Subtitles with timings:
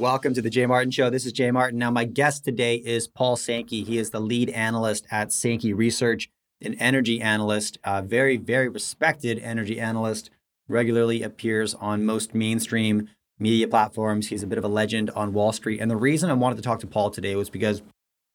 [0.00, 1.10] Welcome to the Jay Martin Show.
[1.10, 1.78] This is Jay Martin.
[1.78, 3.84] Now, my guest today is Paul Sankey.
[3.84, 6.30] He is the lead analyst at Sankey Research,
[6.62, 10.30] an energy analyst, a very, very respected energy analyst,
[10.68, 14.28] regularly appears on most mainstream media platforms.
[14.28, 15.80] He's a bit of a legend on Wall Street.
[15.80, 17.82] And the reason I wanted to talk to Paul today was because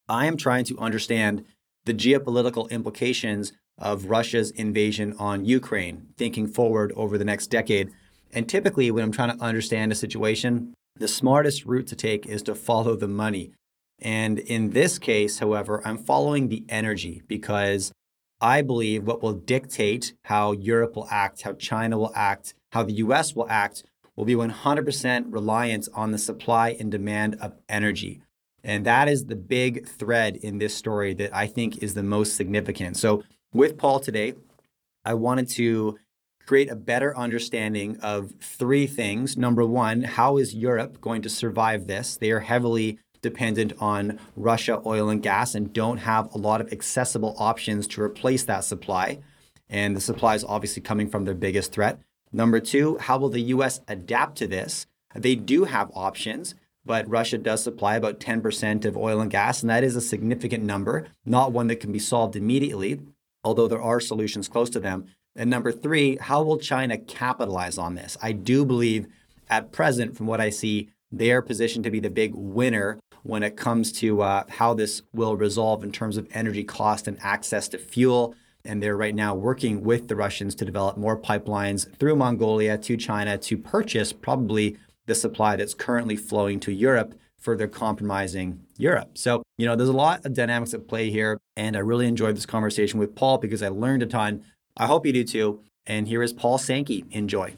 [0.07, 1.45] I am trying to understand
[1.85, 7.89] the geopolitical implications of Russia's invasion on Ukraine, thinking forward over the next decade.
[8.31, 12.41] And typically, when I'm trying to understand a situation, the smartest route to take is
[12.43, 13.51] to follow the money.
[13.99, 17.91] And in this case, however, I'm following the energy because
[18.41, 22.93] I believe what will dictate how Europe will act, how China will act, how the
[22.93, 23.83] US will act
[24.15, 28.21] will be 100% reliance on the supply and demand of energy.
[28.63, 32.35] And that is the big thread in this story that I think is the most
[32.35, 32.97] significant.
[32.97, 34.33] So, with Paul today,
[35.05, 35.97] I wanted to
[36.45, 39.37] create a better understanding of three things.
[39.37, 42.17] Number one, how is Europe going to survive this?
[42.17, 46.71] They are heavily dependent on Russia oil and gas and don't have a lot of
[46.71, 49.19] accessible options to replace that supply.
[49.67, 51.99] And the supply is obviously coming from their biggest threat.
[52.31, 54.85] Number two, how will the US adapt to this?
[55.15, 56.53] They do have options,
[56.85, 60.63] but Russia does supply about 10% of oil and gas, and that is a significant
[60.63, 62.99] number, not one that can be solved immediately,
[63.43, 65.07] although there are solutions close to them.
[65.35, 68.17] And number three, how will China capitalize on this?
[68.21, 69.07] I do believe
[69.49, 73.43] at present, from what I see, they are positioned to be the big winner when
[73.43, 77.67] it comes to uh, how this will resolve in terms of energy cost and access
[77.69, 78.35] to fuel.
[78.63, 82.97] And they're right now working with the Russians to develop more pipelines through Mongolia to
[82.97, 89.17] China to purchase probably the supply that's currently flowing to Europe, further compromising Europe.
[89.17, 91.39] So, you know, there's a lot of dynamics at play here.
[91.55, 94.43] And I really enjoyed this conversation with Paul because I learned a ton
[94.77, 95.61] I hope you do too.
[95.87, 97.05] And here is Paul Sankey.
[97.11, 97.55] Enjoy.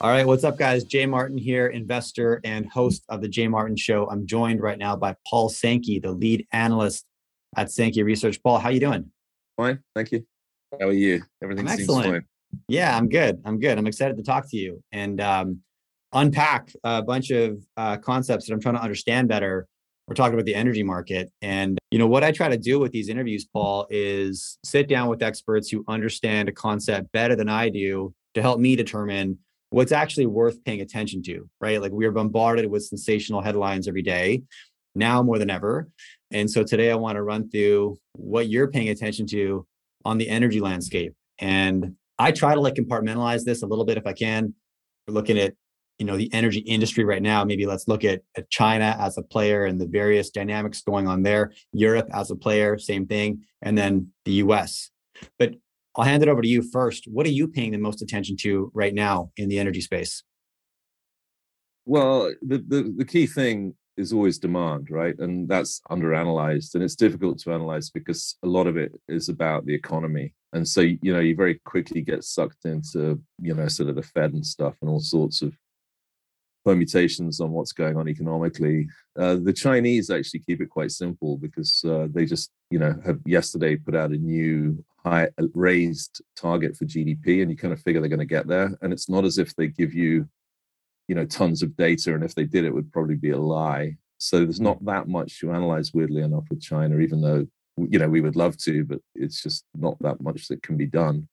[0.00, 0.84] All right, what's up, guys?
[0.84, 4.08] Jay Martin here, investor and host of the Jay Martin Show.
[4.08, 7.04] I'm joined right now by Paul Sankey, the lead analyst
[7.56, 8.42] at Sankey Research.
[8.42, 9.10] Paul, how you doing?
[9.58, 10.24] Fine, thank you.
[10.80, 11.22] How are you?
[11.42, 12.24] Everything seems fine.
[12.68, 13.42] Yeah, I'm good.
[13.44, 13.76] I'm good.
[13.76, 14.82] I'm excited to talk to you.
[14.92, 15.60] And um,
[16.12, 19.66] unpack a bunch of uh, concepts that I'm trying to understand better.
[20.06, 21.32] We're talking about the energy market.
[21.42, 25.08] And, you know, what I try to do with these interviews, Paul, is sit down
[25.08, 29.38] with experts who understand a concept better than I do to help me determine
[29.70, 31.80] what's actually worth paying attention to, right?
[31.80, 34.42] Like we are bombarded with sensational headlines every day,
[34.94, 35.88] now more than ever.
[36.30, 39.66] And so today I want to run through what you're paying attention to
[40.04, 41.14] on the energy landscape.
[41.40, 44.54] And I try to like compartmentalize this a little bit if I can.
[45.06, 45.54] We're looking at
[45.98, 49.22] you know the energy industry right now maybe let's look at, at china as a
[49.22, 53.76] player and the various dynamics going on there europe as a player same thing and
[53.76, 54.90] then the us
[55.38, 55.54] but
[55.96, 57.06] i'll hand it over to you first.
[57.06, 60.22] What are you paying the most attention to right now in the energy space?
[61.84, 65.18] Well the, the, the key thing is always demand right?
[65.18, 69.64] And that's underanalyzed and it's difficult to analyze because a lot of it is about
[69.64, 70.34] the economy.
[70.52, 74.02] And so you know you very quickly get sucked into you know sort of the
[74.02, 75.56] fed and stuff and all sorts of
[76.66, 78.88] permutations on what's going on economically.
[79.16, 83.20] Uh, the Chinese actually keep it quite simple because uh, they just, you know, have
[83.24, 88.00] yesterday put out a new high raised target for GDP, and you kind of figure
[88.00, 88.76] they're going to get there.
[88.82, 90.28] And it's not as if they give you,
[91.06, 93.96] you know, tons of data, and if they did, it would probably be a lie.
[94.18, 98.08] So there's not that much to analyze, weirdly enough, with China, even though you know
[98.08, 101.28] we would love to, but it's just not that much that can be done.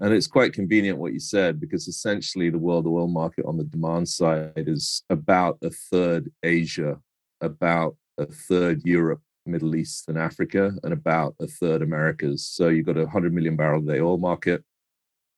[0.00, 3.64] And it's quite convenient what you said because essentially the world oil market on the
[3.64, 6.98] demand side is about a third Asia,
[7.42, 12.46] about a third Europe, Middle East, and Africa, and about a third Americas.
[12.46, 14.64] So you've got a 100 million barrel a day oil market.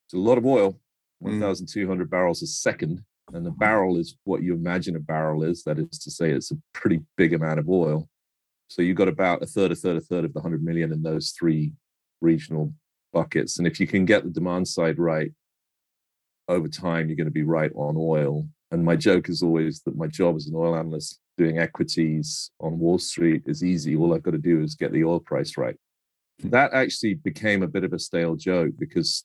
[0.06, 0.78] It's a lot of oil,
[1.22, 1.40] mm.
[1.40, 3.02] 1,200 barrels a second.
[3.32, 5.64] And the barrel is what you imagine a barrel is.
[5.64, 8.08] That is to say, it's a pretty big amount of oil.
[8.68, 11.02] So you've got about a third, a third, a third of the 100 million in
[11.02, 11.72] those three
[12.20, 12.72] regional
[13.12, 13.58] buckets.
[13.58, 15.32] And if you can get the demand side right
[16.48, 18.46] over time, you're going to be right on oil.
[18.70, 22.78] And my joke is always that my job as an oil analyst doing equities on
[22.78, 23.96] Wall Street is easy.
[23.96, 25.76] All I've got to do is get the oil price right.
[26.40, 26.50] Hmm.
[26.50, 29.24] That actually became a bit of a stale joke because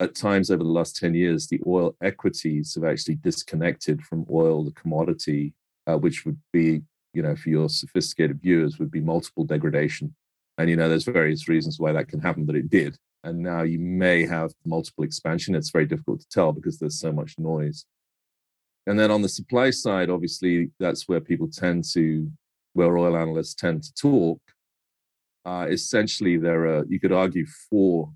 [0.00, 4.64] at times over the last 10 years, the oil equities have actually disconnected from oil,
[4.64, 5.54] the commodity,
[5.86, 6.82] uh, which would be,
[7.14, 10.14] you know, for your sophisticated viewers, would be multiple degradation.
[10.58, 12.96] And you know, there's various reasons why that can happen, but it did.
[13.24, 15.54] And now you may have multiple expansion.
[15.54, 17.86] It's very difficult to tell because there's so much noise.
[18.86, 22.28] And then on the supply side, obviously, that's where people tend to,
[22.72, 24.40] where oil analysts tend to talk.
[25.44, 28.10] Uh, essentially, there are, you could argue, four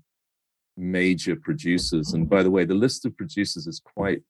[0.75, 2.13] major producers.
[2.13, 4.21] And by the way, the list of producers is quite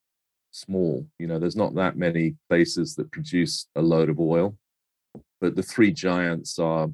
[0.51, 1.06] small.
[1.19, 4.56] You know, there's not that many places that produce a load of oil,
[5.42, 6.89] but the three giants are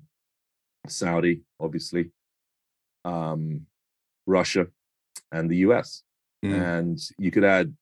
[0.88, 2.12] Saudi, obviously,
[3.06, 3.65] um,
[4.25, 4.68] Russia,
[5.31, 6.03] and the US.
[6.44, 6.80] Mm.
[6.80, 7.74] And you could add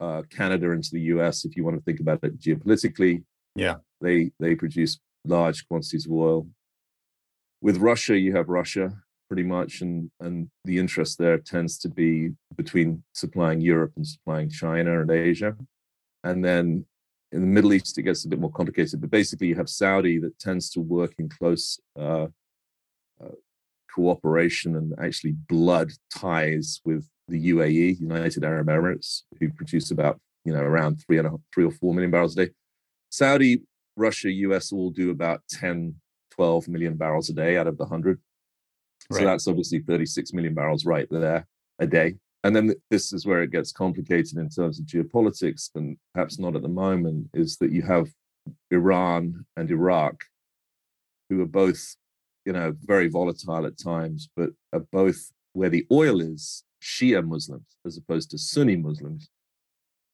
[0.00, 3.22] uh, Canada into the US if you want to think about it geopolitically.
[3.54, 6.46] Yeah, they they produce large quantities of oil.
[7.60, 8.92] With Russia, you have Russia
[9.28, 14.48] pretty much, and and the interest there tends to be between supplying Europe and supplying
[14.48, 15.54] China and Asia,
[16.24, 16.86] and then
[17.32, 19.00] in the Middle East it gets a bit more complicated.
[19.00, 22.26] But basically, you have Saudi that tends to work in close uh,
[23.22, 23.36] uh,
[23.94, 30.52] cooperation and actually blood ties with the UAE, United Arab Emirates, who produce about you
[30.52, 32.52] know around three and a, three or four million barrels a day.
[33.10, 33.62] Saudi,
[33.96, 35.94] Russia, US all do about 10,
[36.30, 38.18] 12 million barrels a day out of the 100.
[39.10, 39.18] Right.
[39.18, 41.46] So that's obviously 36 million barrels right there
[41.78, 42.16] a day.
[42.44, 46.56] And then this is where it gets complicated in terms of geopolitics, and perhaps not
[46.56, 48.08] at the moment, is that you have
[48.70, 50.24] Iran and Iraq,
[51.30, 51.94] who are both,
[52.44, 57.76] you know, very volatile at times, but are both where the oil is Shia Muslims
[57.86, 59.30] as opposed to Sunni Muslims.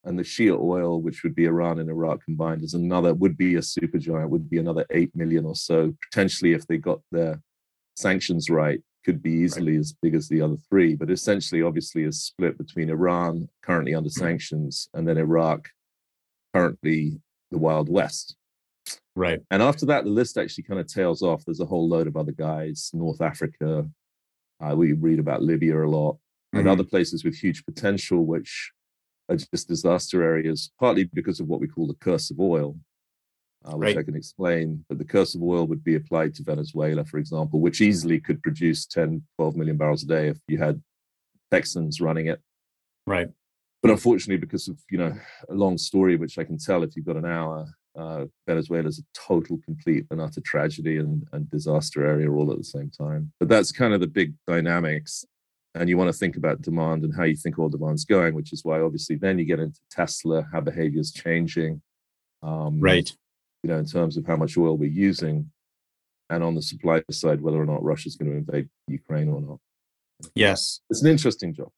[0.04, 3.56] And the Shia oil, which would be Iran and Iraq combined, is another, would be
[3.56, 5.94] a supergiant, would be another 8 million or so.
[6.10, 7.40] Potentially, if they got their
[7.96, 9.80] sanctions right, could be easily right.
[9.80, 10.94] as big as the other three.
[10.94, 14.24] But essentially, obviously, is split between Iran, currently under mm-hmm.
[14.24, 15.68] sanctions, and then Iraq,
[16.54, 18.36] currently the Wild West.
[19.14, 19.40] Right.
[19.50, 21.44] And after that, the list actually kind of tails off.
[21.44, 23.88] There's a whole load of other guys, North Africa.
[24.60, 26.18] Uh, we read about Libya a lot
[26.52, 26.70] and mm-hmm.
[26.70, 28.72] other places with huge potential, which
[29.28, 32.76] are just disaster areas, partly because of what we call the curse of oil,
[33.68, 33.98] uh, which right.
[33.98, 34.84] I can explain.
[34.88, 38.42] But the curse of oil would be applied to Venezuela, for example, which easily could
[38.42, 40.82] produce 10, 12 million barrels a day if you had
[41.50, 42.40] Texans running it.
[43.06, 43.28] Right.
[43.82, 45.14] But unfortunately, because of you know
[45.48, 47.66] a long story, which I can tell if you've got an hour,
[47.96, 52.58] uh, Venezuela is a total, complete, and utter tragedy and, and disaster area all at
[52.58, 53.32] the same time.
[53.38, 55.24] But that's kind of the big dynamics
[55.74, 58.52] and you want to think about demand and how you think all demand's going, which
[58.52, 61.82] is why obviously then you get into Tesla, how behavior is changing.
[62.42, 63.10] Um, right.
[63.62, 65.50] You know, in terms of how much oil we're using,
[66.30, 69.58] and on the supply side, whether or not Russia's going to invade Ukraine or not.
[70.34, 71.70] Yes, it's an interesting job.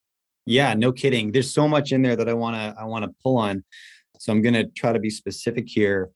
[0.47, 1.33] Yeah, no kidding.
[1.33, 3.65] There's so much in there that I want to I want to pull on,
[4.19, 6.11] so I'm going to try to be specific here.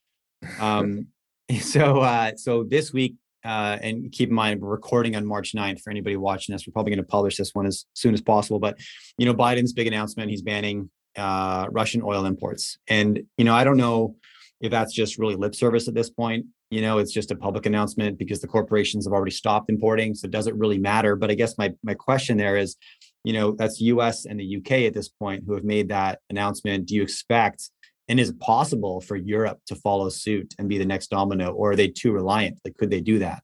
[0.59, 1.09] Um,
[1.61, 5.81] so uh, so this week uh, and keep in mind, we're recording on March 9th
[5.83, 6.67] for anybody watching this.
[6.67, 8.59] We're probably going to publish this one as soon as possible.
[8.59, 8.79] But,
[9.19, 12.79] you know, Biden's big announcement, he's banning uh, Russian oil imports.
[12.89, 14.17] And, you know, I don't know
[14.65, 16.47] if that's just really lip service at this point.
[16.71, 20.15] You know, it's just a public announcement because the corporations have already stopped importing.
[20.15, 21.17] So it doesn't really matter.
[21.17, 22.77] But I guess my, my question there is,
[23.25, 26.87] you know, that's US and the UK at this point who have made that announcement.
[26.87, 27.71] Do you expect
[28.09, 31.73] and is it possible for Europe to follow suit and be the next domino, or
[31.73, 32.59] are they too reliant?
[32.65, 33.43] Like, could they do that?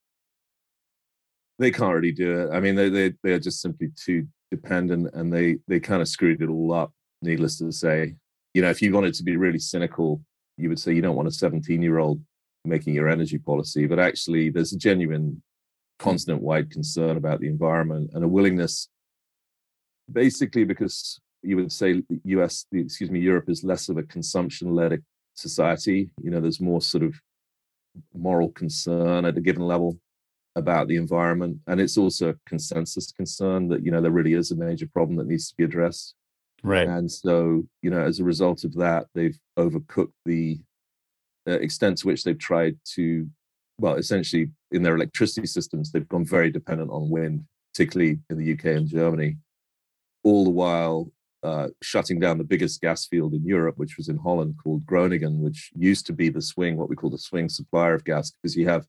[1.58, 2.50] They can't really do it.
[2.52, 6.08] I mean, they they they are just simply too dependent, and they they kind of
[6.08, 6.92] screwed it all up.
[7.22, 8.16] Needless to say,
[8.54, 10.22] you know, if you wanted to be really cynical,
[10.60, 12.20] you would say you don't want a 17 year old
[12.64, 15.42] making your energy policy, but actually, there's a genuine
[15.98, 18.88] continent wide concern about the environment and a willingness,
[20.10, 25.02] basically, because you would say US, excuse me, Europe is less of a consumption-led
[25.34, 26.10] society.
[26.22, 27.14] You know, there's more sort of
[28.14, 29.98] moral concern at a given level
[30.56, 34.50] about the environment, and it's also a consensus concern that you know there really is
[34.50, 36.14] a major problem that needs to be addressed.
[36.62, 36.86] Right.
[36.86, 40.60] And so, you know, as a result of that, they've overcooked the
[41.48, 43.28] uh, extent to which they've tried to,
[43.78, 48.52] well, essentially in their electricity systems, they've gone very dependent on wind, particularly in the
[48.52, 49.36] UK and Germany
[50.22, 51.10] all the while
[51.42, 55.40] uh, shutting down the biggest gas field in Europe, which was in Holland called Groningen,
[55.40, 58.56] which used to be the swing, what we call the swing supplier of gas, because
[58.56, 58.86] you have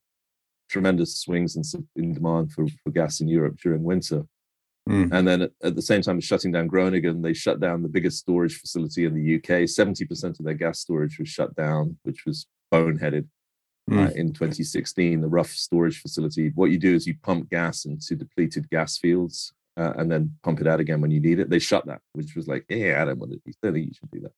[0.69, 1.63] tremendous swings in,
[1.95, 4.23] in demand for, for gas in Europe during winter.
[4.89, 5.11] Mm.
[5.11, 7.89] And then at, at, the same time as shutting down Groningen, they shut down the
[7.89, 9.63] biggest storage facility in the UK.
[9.63, 13.27] 70% of their gas storage was shut down, which was boneheaded
[13.89, 14.07] mm.
[14.07, 16.51] uh, in 2016, the Rough storage facility.
[16.55, 20.61] What you do is you pump gas into depleted gas fields uh, and then pump
[20.61, 21.49] it out again when you need it.
[21.49, 23.39] They shut that, which was like, yeah, I don't want to.
[23.47, 24.33] I don't think you should do that.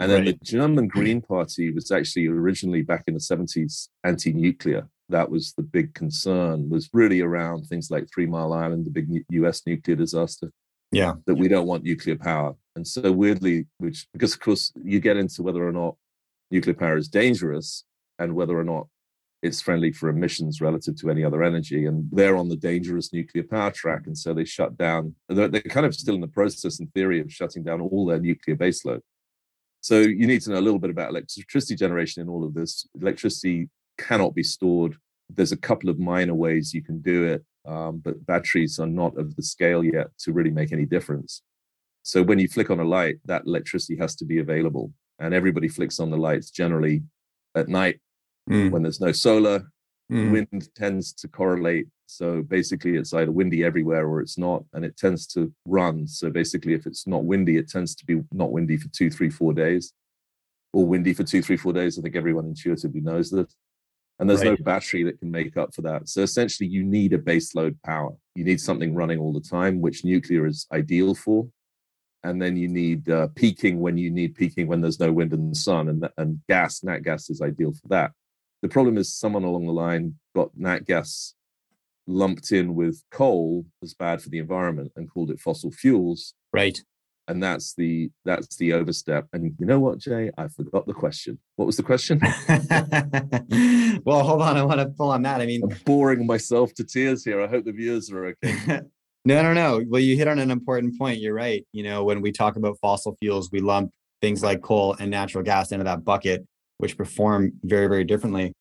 [0.00, 0.38] And then right.
[0.38, 4.88] the German Green Party was actually originally back in the 70s anti-nuclear.
[5.08, 9.24] That was the big concern, was really around things like Three Mile Island, the big
[9.30, 10.52] US nuclear disaster.
[10.90, 11.14] Yeah.
[11.26, 12.54] That we don't want nuclear power.
[12.76, 15.96] And so weirdly, which because of course you get into whether or not
[16.50, 17.84] nuclear power is dangerous
[18.18, 18.86] and whether or not
[19.42, 21.86] it's friendly for emissions relative to any other energy.
[21.86, 24.02] And they're on the dangerous nuclear power track.
[24.06, 27.20] And so they shut down, they're, they're kind of still in the process, in theory,
[27.20, 29.00] of shutting down all their nuclear baseload.
[29.80, 32.86] So you need to know a little bit about electricity generation in all of this.
[33.00, 34.96] Electricity cannot be stored.
[35.28, 39.18] There's a couple of minor ways you can do it, um, but batteries are not
[39.18, 41.42] of the scale yet to really make any difference.
[42.02, 44.92] So when you flick on a light, that electricity has to be available.
[45.18, 47.02] And everybody flicks on the lights generally
[47.54, 48.00] at night
[48.48, 48.70] mm.
[48.70, 49.70] when there's no solar.
[50.10, 50.30] Mm.
[50.32, 51.88] Wind tends to correlate.
[52.06, 56.06] So basically, it's either windy everywhere or it's not, and it tends to run.
[56.06, 59.28] So basically, if it's not windy, it tends to be not windy for two, three,
[59.28, 59.92] four days,
[60.72, 61.98] or windy for two, three, four days.
[61.98, 63.54] I think everyone intuitively knows this.
[64.18, 64.58] And there's right.
[64.58, 66.08] no battery that can make up for that.
[66.08, 68.10] So essentially, you need a baseload power.
[68.34, 71.48] You need something running all the time, which nuclear is ideal for
[72.24, 75.56] and then you need uh, peaking when you need peaking when there's no wind and
[75.56, 78.12] sun, and and gas, nat gas is ideal for that.
[78.62, 81.34] The problem is someone along the line got nat gas
[82.06, 86.34] lumped in with coal as bad for the environment and called it fossil fuels.
[86.52, 86.78] Right.
[87.28, 89.26] And that's the that's the overstep.
[89.32, 90.30] And you know what, Jay?
[90.38, 91.38] I forgot the question.
[91.56, 92.20] What was the question?
[94.04, 94.56] well, hold on.
[94.56, 95.42] I want to pull on that.
[95.42, 97.42] I mean, I'm boring myself to tears here.
[97.42, 98.80] I hope the viewers are okay.
[99.24, 99.84] No, no, no.
[99.88, 101.20] Well, you hit on an important point.
[101.20, 101.66] You're right.
[101.72, 103.90] You know, when we talk about fossil fuels, we lump
[104.22, 106.46] things like coal and natural gas into that bucket,
[106.78, 108.54] which perform very, very differently.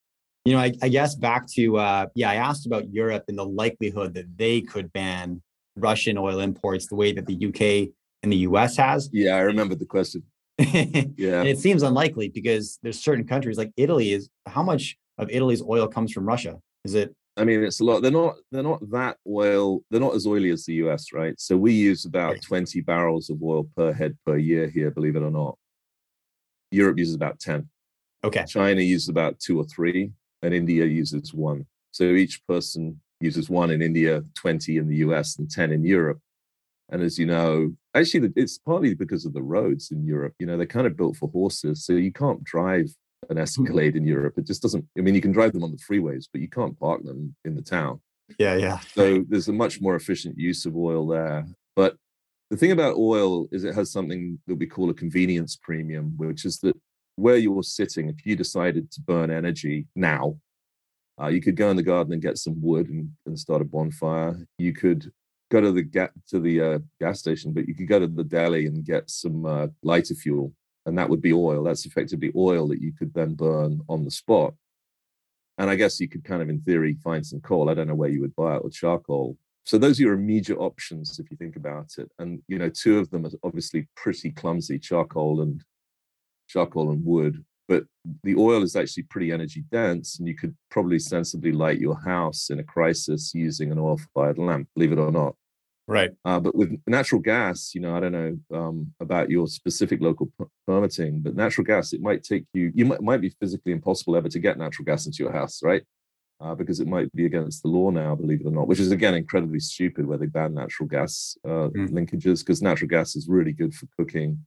[0.44, 3.46] You know, I, I guess back to, uh, yeah, I asked about Europe and the
[3.46, 5.42] likelihood that they could ban
[5.78, 7.94] Russian oil imports the way that the UK
[8.24, 9.10] and the US has.
[9.12, 10.24] Yeah, I remember the question.
[10.58, 11.40] yeah.
[11.40, 15.62] And it seems unlikely because there's certain countries like Italy is how much of Italy's
[15.62, 16.60] oil comes from Russia?
[16.84, 18.02] Is it I mean, it's a lot.
[18.02, 18.36] They're not.
[18.52, 19.82] They're not that oil.
[19.92, 21.40] They're not as oily as the US, right?
[21.40, 22.42] So we use about right.
[22.42, 24.90] twenty barrels of oil per head per year here.
[24.90, 25.56] Believe it or not.
[26.72, 27.70] Europe uses about ten.
[28.24, 28.44] Okay.
[28.46, 31.68] China uses about two or three, and India uses one.
[31.92, 36.20] So each person uses one in India, twenty in the US, and ten in Europe.
[36.90, 40.34] And as you know, actually, it's partly because of the roads in Europe.
[40.40, 42.88] You know, they're kind of built for horses, so you can't drive
[43.30, 44.38] an Escalade in Europe.
[44.38, 44.86] It just doesn't.
[44.98, 47.56] I mean, you can drive them on the freeways, but you can't park them in
[47.56, 48.00] the town.
[48.40, 48.80] Yeah, yeah.
[48.94, 51.46] So there's a much more efficient use of oil there.
[51.76, 51.98] But
[52.50, 56.46] the thing about oil is it has something that we call a convenience premium, which
[56.46, 56.78] is that
[57.16, 60.38] where you're sitting, if you decided to burn energy now,
[61.20, 63.66] uh, you could go in the garden and get some wood and, and start a
[63.66, 64.38] bonfire.
[64.58, 65.12] You could
[65.50, 68.24] go to the ga- to the uh, gas station, but you could go to the
[68.24, 70.54] deli and get some uh, lighter fuel
[70.88, 71.64] and that would be oil.
[71.64, 74.54] That's effectively oil that you could then burn on the spot.
[75.58, 77.70] And I guess you could kind of, in theory, find some coal.
[77.70, 79.38] I don't know where you would buy it or charcoal.
[79.66, 82.10] So those are your immediate options if you think about it.
[82.20, 85.62] And you know, two of them are obviously pretty clumsy: charcoal and
[86.48, 87.44] charcoal and wood.
[87.68, 87.84] But
[88.24, 92.50] the oil is actually pretty energy dense, and you could probably sensibly light your house
[92.50, 94.70] in a crisis using an oil-fired lamp.
[94.74, 95.36] Believe it or not.
[95.88, 96.12] Right.
[96.26, 100.30] Uh, but with natural gas, you know, I don't know um, about your specific local
[100.38, 104.18] p- permitting, but natural gas, it might take you, you might, might be physically impossible
[104.18, 105.84] ever to get natural gas into your house, right?
[106.42, 108.92] Uh, because it might be against the law now, believe it or not, which is
[108.92, 111.90] again incredibly stupid where they ban natural gas uh, mm.
[111.90, 114.38] linkages because natural gas is really good for cooking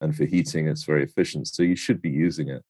[0.00, 0.68] and for heating.
[0.68, 1.48] It's very efficient.
[1.48, 2.62] So you should be using it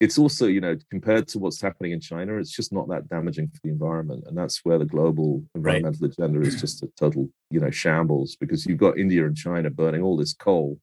[0.00, 3.48] it's also you know compared to what's happening in china it's just not that damaging
[3.48, 6.18] for the environment and that's where the global environmental right.
[6.18, 10.02] agenda is just a total you know shambles because you've got india and china burning
[10.02, 10.78] all this coal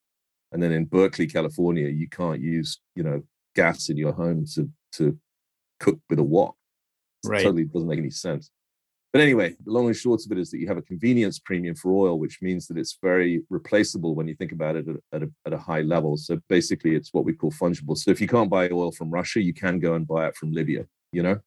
[0.51, 3.21] and then in berkeley california you can't use you know
[3.55, 5.17] gas in your home to to
[5.79, 6.55] cook with a wok
[7.23, 7.43] it right.
[7.43, 8.49] totally doesn't make any sense
[9.11, 11.75] but anyway, the long and short of it is that you have a convenience premium
[11.75, 15.29] for oil, which means that it's very replaceable when you think about it at, a,
[15.45, 16.15] at a high level.
[16.15, 17.97] So basically, it's what we call fungible.
[17.97, 20.53] So if you can't buy oil from Russia, you can go and buy it from
[20.53, 21.39] Libya, you know,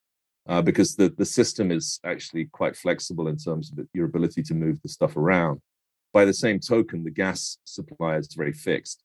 [0.47, 4.53] uh, because the, the system is actually quite flexible in terms of your ability to
[4.53, 5.59] move the stuff around.
[6.13, 9.03] By the same token, the gas supply is very fixed.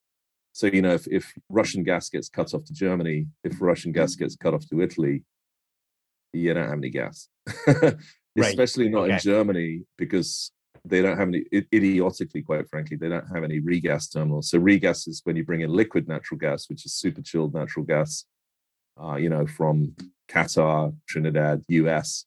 [0.53, 4.17] So, you know, if, if Russian gas gets cut off to Germany, if Russian gas
[4.17, 5.25] gets cut off to Italy,
[6.35, 7.29] you don't have any gas.
[8.37, 8.49] right.
[8.49, 9.15] especially not okay.
[9.15, 10.53] in Germany because
[10.85, 15.07] they don't have any idiotically quite frankly they don't have any regas terminals so regas
[15.09, 18.25] is when you bring in liquid natural gas which is super chilled natural gas
[19.03, 19.95] uh, you know from
[20.29, 22.25] qatar trinidad us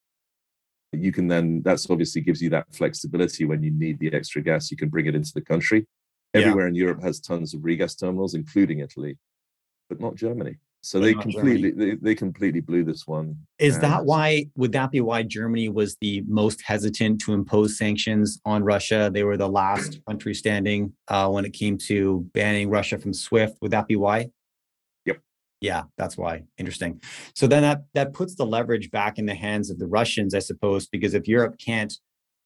[0.91, 4.69] you can then that's obviously gives you that flexibility when you need the extra gas
[4.69, 5.87] you can bring it into the country
[6.33, 6.69] everywhere yeah.
[6.69, 9.17] in europe has tons of regas terminals including italy
[9.89, 13.37] but not germany so they completely they, they completely blew this one.
[13.57, 18.41] Is that why would that be why Germany was the most hesitant to impose sanctions
[18.43, 19.09] on Russia?
[19.11, 23.57] They were the last country standing uh, when it came to banning Russia from SWIFT.
[23.61, 24.27] Would that be why?
[25.05, 25.21] Yep.
[25.61, 26.43] Yeah, that's why.
[26.57, 27.01] Interesting.
[27.33, 30.39] So then that that puts the leverage back in the hands of the Russians, I
[30.39, 31.93] suppose, because if Europe can't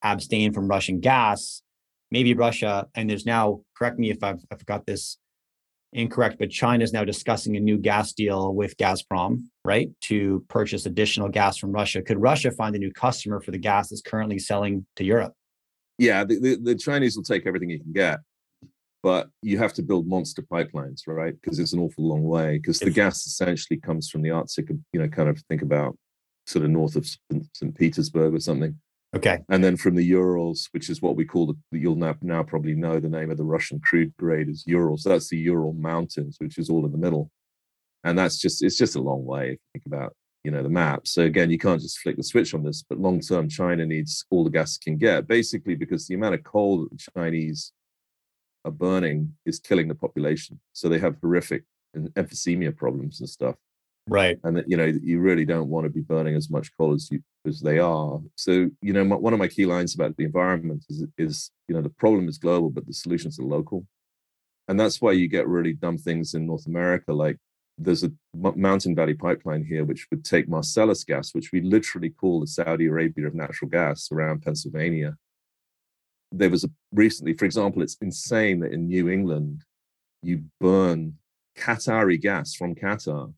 [0.03, 1.63] abstain from Russian gas,
[2.11, 5.17] maybe Russia, and there's now, correct me if I've I forgot this
[5.97, 10.85] incorrect, but China is now discussing a new gas deal with Gazprom, right, to purchase
[10.85, 12.01] additional gas from Russia.
[12.01, 15.33] Could Russia find a new customer for the gas that's currently selling to Europe?
[15.97, 18.19] Yeah, the, the, the Chinese will take everything you can get,
[19.01, 21.33] but you have to build monster pipelines, right?
[21.41, 22.59] Because it's an awful long way.
[22.59, 25.97] Because the gas essentially comes from the Arctic, you know, kind of think about
[26.45, 27.07] sort of north of
[27.53, 27.75] St.
[27.75, 28.79] Petersburg or something.
[29.17, 29.39] Okay.
[29.49, 32.75] And then from the Urals, which is what we call the, you'll now, now probably
[32.75, 35.03] know the name of the Russian crude grade is Urals.
[35.03, 37.31] That's the Ural Mountains, which is all in the middle.
[38.03, 40.69] And that's just, it's just a long way if you think about, you know, the
[40.69, 41.07] map.
[41.07, 44.23] So again, you can't just flick the switch on this, but long term, China needs
[44.29, 47.73] all the gas it can get, basically because the amount of coal that the Chinese
[48.65, 50.59] are burning is killing the population.
[50.73, 51.63] So they have horrific
[51.95, 53.55] emphysema problems and stuff
[54.07, 54.37] right.
[54.43, 57.09] and that you know you really don't want to be burning as much coal as
[57.11, 58.19] you as they are.
[58.35, 61.81] So you know one of my key lines about the environment is is you know
[61.81, 63.85] the problem is global but the solutions are local.
[64.69, 67.37] And that's why you get really dumb things in north america like
[67.77, 72.39] there's a mountain valley pipeline here which would take marcellus gas which we literally call
[72.39, 75.15] the saudi arabia of natural gas around pennsylvania.
[76.31, 79.63] There was a recently for example it's insane that in new england
[80.21, 81.13] you burn
[81.57, 83.33] qatari gas from qatar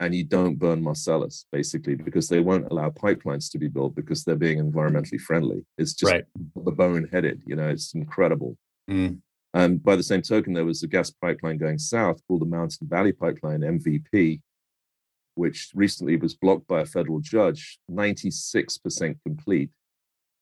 [0.00, 4.24] and you don't burn Marcellus basically because they won't allow pipelines to be built because
[4.24, 5.64] they're being environmentally friendly.
[5.78, 6.24] It's just right.
[6.54, 8.56] the bone headed, you know, it's incredible.
[8.90, 9.20] Mm.
[9.54, 12.88] And by the same token, there was a gas pipeline going south called the Mountain
[12.88, 14.42] Valley Pipeline, MVP,
[15.34, 19.70] which recently was blocked by a federal judge, 96% complete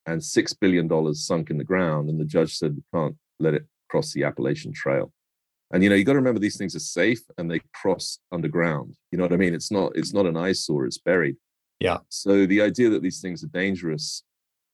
[0.06, 2.08] and $6 billion sunk in the ground.
[2.08, 5.12] And the judge said, we can't let it cross the Appalachian Trail
[5.72, 8.94] and you know you got to remember these things are safe and they cross underground
[9.14, 9.54] you know what i mean?
[9.54, 11.36] It's not it's not an eyesore it's buried.
[11.78, 11.98] Yeah.
[12.08, 14.24] So the idea that these things are dangerous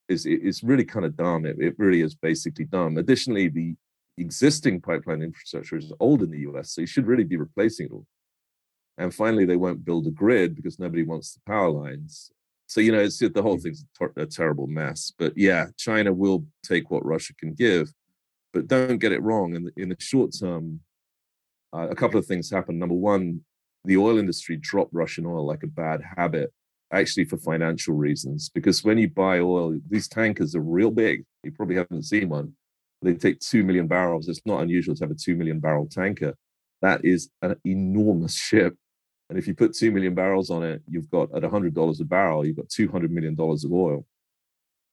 [0.09, 2.97] is is really kind of dumb it, it really is basically dumb.
[2.97, 3.75] Additionally the
[4.17, 7.93] existing pipeline infrastructure is old in the us so you should really be replacing it
[7.93, 8.07] all.
[8.97, 12.33] And finally they won't build a grid because nobody wants the power lines.
[12.67, 13.63] So you know it's the whole hmm.
[13.63, 13.85] thing's
[14.17, 17.93] a terrible mess but yeah china will take what russia can give
[18.53, 19.55] but don't get it wrong.
[19.55, 20.81] In the, in the short term,
[21.73, 22.79] uh, a couple of things happen.
[22.79, 23.41] Number one,
[23.85, 26.53] the oil industry dropped Russian oil like a bad habit,
[26.93, 28.51] actually for financial reasons.
[28.53, 31.25] Because when you buy oil, these tankers are real big.
[31.43, 32.53] You probably haven't seen one.
[33.03, 34.29] They take 2 million barrels.
[34.29, 36.35] It's not unusual to have a 2 million barrel tanker.
[36.83, 38.77] That is an enormous ship.
[39.31, 42.45] And if you put 2 million barrels on it, you've got at $100 a barrel,
[42.45, 44.05] you've got $200 million of oil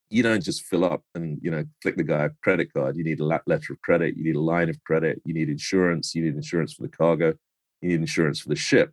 [0.09, 2.95] you don't just fill up and you know click the guy a credit card.
[2.95, 4.15] You need a letter of credit.
[4.15, 5.21] You need a line of credit.
[5.25, 6.15] You need insurance.
[6.15, 7.33] You need insurance for the cargo.
[7.81, 8.91] You need insurance for the ship.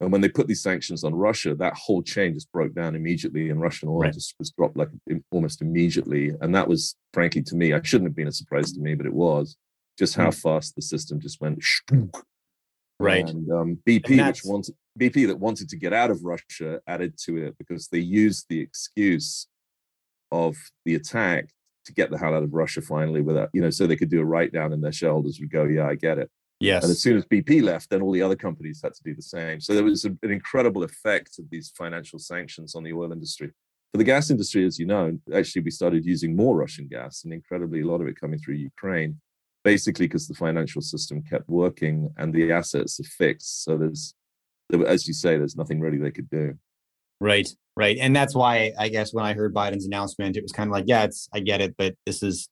[0.00, 3.50] And when they put these sanctions on russia that whole chain just broke down immediately
[3.50, 4.12] and russian oil right.
[4.12, 4.90] just was dropped like
[5.30, 6.32] almost immediately.
[6.40, 9.06] And that was frankly to me i shouldn't have been a surprise to me but
[9.06, 9.56] it was
[9.98, 10.40] just how mm.
[10.40, 11.58] fast the system just went
[13.00, 13.28] right.
[13.28, 17.14] And um, bp and which wanted bp that wanted to get out of russia added
[17.24, 19.48] to it because they used the excuse
[20.30, 21.48] of the attack
[21.88, 24.20] to get the hell out of Russia finally without, you know, so they could do
[24.20, 26.30] a write down in their shareholders would go, yeah, I get it.
[26.60, 26.82] Yes.
[26.82, 29.22] And as soon as BP left, then all the other companies had to do the
[29.22, 29.60] same.
[29.60, 33.52] So there was a, an incredible effect of these financial sanctions on the oil industry.
[33.92, 37.32] For the gas industry, as you know, actually we started using more Russian gas and
[37.32, 39.20] incredibly a lot of it coming through Ukraine,
[39.64, 43.64] basically because the financial system kept working and the assets are fixed.
[43.64, 44.14] So there's,
[44.86, 46.58] as you say, there's nothing really they could do.
[47.20, 47.48] Right.
[47.78, 47.96] Right.
[48.00, 50.86] And that's why I guess when I heard Biden's announcement, it was kind of like,
[50.88, 52.48] yeah, it's I get it, but this is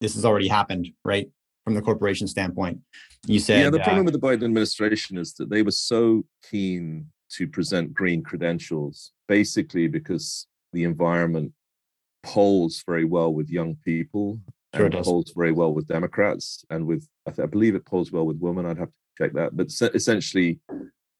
[0.00, 1.28] this has already happened, right?
[1.64, 2.78] From the corporation standpoint.
[3.26, 6.24] You said Yeah, the problem uh, with the Biden administration is that they were so
[6.50, 11.52] keen to present green credentials, basically because the environment
[12.22, 14.40] polls very well with young people
[14.74, 18.12] sure and polls very well with Democrats and with I, th- I believe it polls
[18.12, 18.64] well with women.
[18.64, 19.54] I'd have to check that.
[19.54, 20.58] But essentially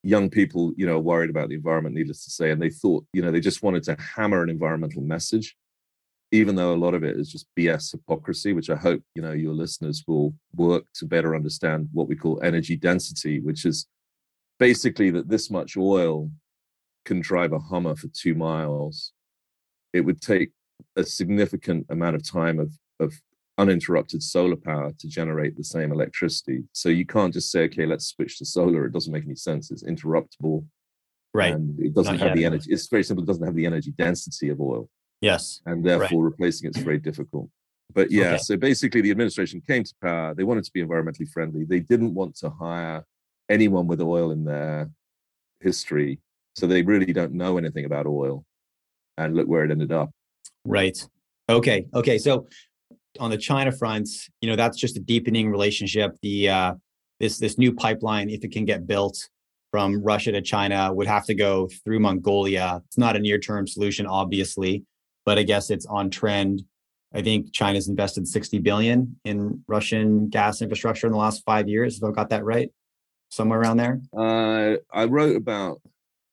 [0.02, 3.22] young people, you know, worried about the environment, needless to say, and they thought, you
[3.22, 5.56] know, they just wanted to hammer an environmental message,
[6.32, 9.32] even though a lot of it is just BS hypocrisy, which I hope, you know,
[9.32, 13.86] your listeners will work to better understand what we call energy density, which is
[14.58, 16.30] basically that this much oil
[17.04, 19.12] can drive a Hummer for two miles.
[19.92, 20.50] It would take
[20.96, 23.20] a significant amount of time of, of
[23.60, 26.64] uninterrupted solar power to generate the same electricity.
[26.72, 28.86] So you can't just say, okay, let's switch to solar.
[28.86, 29.70] It doesn't make any sense.
[29.70, 30.64] It's interruptible.
[31.34, 31.52] Right.
[31.52, 32.36] And it doesn't Not have yet.
[32.36, 32.72] the energy.
[32.72, 33.22] It's very simple.
[33.22, 34.88] It doesn't have the energy density of oil.
[35.20, 35.60] Yes.
[35.66, 36.30] And therefore right.
[36.30, 37.50] replacing it's very difficult.
[37.92, 38.38] But yeah, okay.
[38.38, 40.34] so basically the administration came to power.
[40.34, 41.64] They wanted to be environmentally friendly.
[41.64, 43.04] They didn't want to hire
[43.48, 44.90] anyone with oil in their
[45.60, 46.20] history.
[46.54, 48.44] So they really don't know anything about oil.
[49.18, 50.10] And look where it ended up.
[50.64, 50.96] Right.
[51.48, 51.86] Okay.
[51.94, 52.18] Okay.
[52.18, 52.46] So
[53.18, 54.08] on the China front,
[54.40, 56.16] you know, that's just a deepening relationship.
[56.22, 56.74] The uh,
[57.18, 59.28] this this new pipeline, if it can get built
[59.70, 62.82] from Russia to China, would have to go through Mongolia.
[62.86, 64.84] It's not a near term solution, obviously,
[65.24, 66.62] but I guess it's on trend.
[67.12, 71.98] I think China's invested 60 billion in Russian gas infrastructure in the last five years.
[71.98, 72.70] If I got that right,
[73.30, 74.00] somewhere around there.
[74.16, 75.80] Uh, I wrote about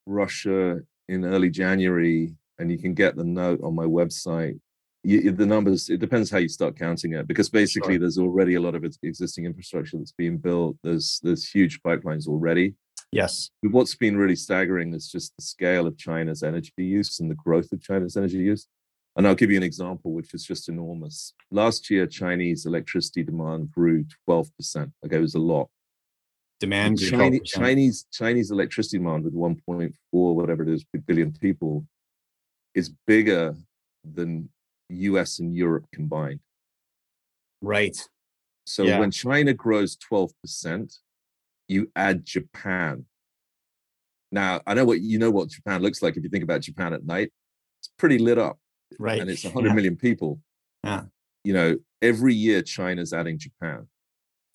[0.06, 4.60] Russia in early January, and you can get the note on my website.
[5.04, 8.00] You, the numbers, it depends how you start counting it, because basically sure.
[8.00, 10.78] there's already a lot of existing infrastructure that's being built.
[10.84, 12.76] There's there's huge pipelines already.
[13.12, 13.50] Yes.
[13.64, 17.36] But what's been really staggering is just the scale of China's energy use and the
[17.36, 18.68] growth of China's energy use.
[19.16, 21.34] And I'll give you an example, which is just enormous.
[21.50, 24.92] Last year, Chinese electricity demand grew 12%.
[25.06, 25.70] Okay, it was a lot.
[26.60, 31.86] Demand Chinese, Chinese Chinese electricity demand with 1.4 whatever it is billion people
[32.74, 33.56] is bigger
[34.04, 34.50] than
[34.90, 36.40] US and Europe combined.
[37.62, 37.98] Right.
[38.66, 39.00] So yeah.
[39.00, 40.98] when China grows 12%,
[41.68, 43.06] you add Japan.
[44.32, 46.94] Now, I know what you know what Japan looks like if you think about Japan
[46.94, 47.32] at night.
[47.80, 48.60] It's pretty lit up.
[49.00, 49.20] Right.
[49.20, 49.74] And it's 100 yeah.
[49.74, 50.40] million people.
[50.84, 51.04] Yeah.
[51.44, 53.88] You know, every year China's adding Japan.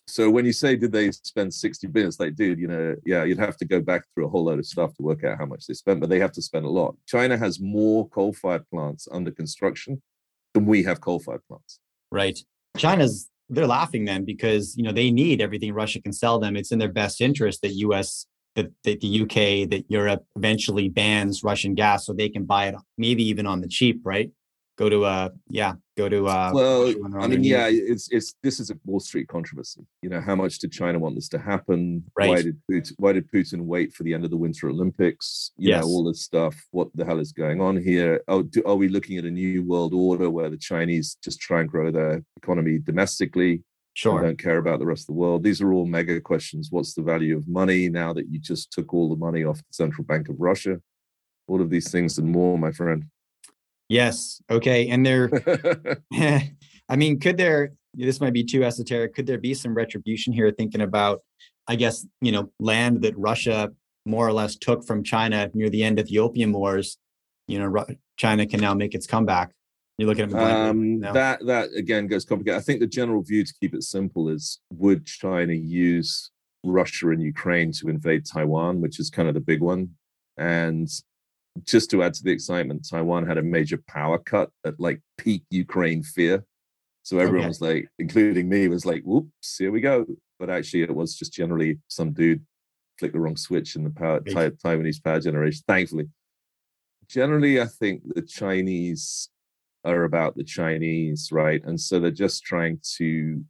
[0.09, 3.25] So when you say did they spend 60 billion, it's like, dude, you know, yeah,
[3.25, 5.47] you'd have to go back through a whole load of stuff to work out how
[5.47, 6.97] much they spent, but they have to spend a lot.
[7.07, 10.03] China has more coal-fired plants under construction
[10.55, 11.79] we have coal-fired plants.
[12.11, 12.39] Right.
[12.77, 16.57] China's they're laughing then because you know they need everything Russia can sell them.
[16.57, 18.27] It's in their best interest that U.S.
[18.55, 22.75] that, that the UK that Europe eventually bans Russian gas so they can buy it
[22.97, 24.31] maybe even on the cheap, right?
[24.83, 28.71] Go to uh yeah, go to uh well I mean yeah, it's it's this is
[28.71, 29.87] a Wall Street controversy.
[30.03, 32.03] You know, how much did China want this to happen?
[32.17, 32.31] Right.
[32.31, 35.53] Why did Putin why did Putin wait for the end of the Winter Olympics?
[35.57, 35.83] You yes.
[35.85, 36.57] know, all this stuff.
[36.73, 38.25] What the hell is going on here?
[38.27, 41.61] Oh, do, are we looking at a new world order where the Chinese just try
[41.61, 43.63] and grow their economy domestically?
[43.95, 44.21] Sure.
[44.21, 45.45] don't care about the rest of the world.
[45.45, 46.73] These are all mega questions.
[46.73, 49.65] What's the value of money now that you just took all the money off the
[49.71, 50.81] central bank of Russia?
[51.47, 53.05] All of these things and more, my friend.
[53.93, 54.41] Yes.
[54.51, 54.89] Okay.
[54.89, 55.29] And there,
[56.89, 60.51] I mean, could there, this might be too esoteric, could there be some retribution here
[60.51, 61.21] thinking about,
[61.69, 63.71] I guess, you know, land that Russia
[64.07, 66.97] more or less took from China near the end of the Opium Wars?
[67.47, 67.85] You know,
[68.17, 69.53] China can now make its comeback.
[69.99, 71.45] You're looking at um, that.
[71.45, 72.59] That again goes complicated.
[72.59, 76.31] I think the general view, to keep it simple, is would China use
[76.65, 79.91] Russia and Ukraine to invade Taiwan, which is kind of the big one,
[80.39, 80.89] and
[81.65, 85.45] just to add to the excitement, Taiwan had a major power cut at like peak
[85.51, 86.45] Ukraine fear.
[87.03, 87.49] So everyone okay.
[87.49, 90.07] was like, including me, was like, whoops, here we go.
[90.39, 92.45] But actually, it was just generally some dude
[92.99, 96.09] flicked the wrong switch in the power, Taiwanese power generation, thankfully.
[97.09, 99.29] Generally, I think the Chinese
[99.85, 101.63] are about the Chinese, right?
[101.65, 103.45] And so they're just trying to,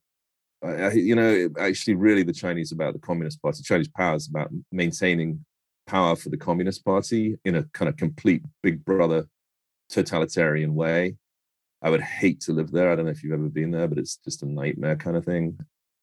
[0.64, 3.62] uh, you know, actually, really, the Chinese about the Communist Party.
[3.62, 5.44] Chinese power is about maintaining
[5.86, 9.26] power for the Communist Party in a kind of complete Big Brother
[9.88, 11.16] totalitarian way.
[11.82, 12.90] I would hate to live there.
[12.90, 15.24] I don't know if you've ever been there, but it's just a nightmare kind of
[15.24, 15.58] thing.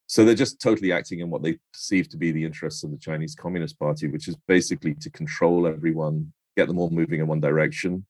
[0.06, 2.98] So they're just totally acting in what they perceive to be the interests of the
[2.98, 7.40] Chinese Communist Party, which is basically to control everyone, get them all moving in one
[7.40, 8.04] direction,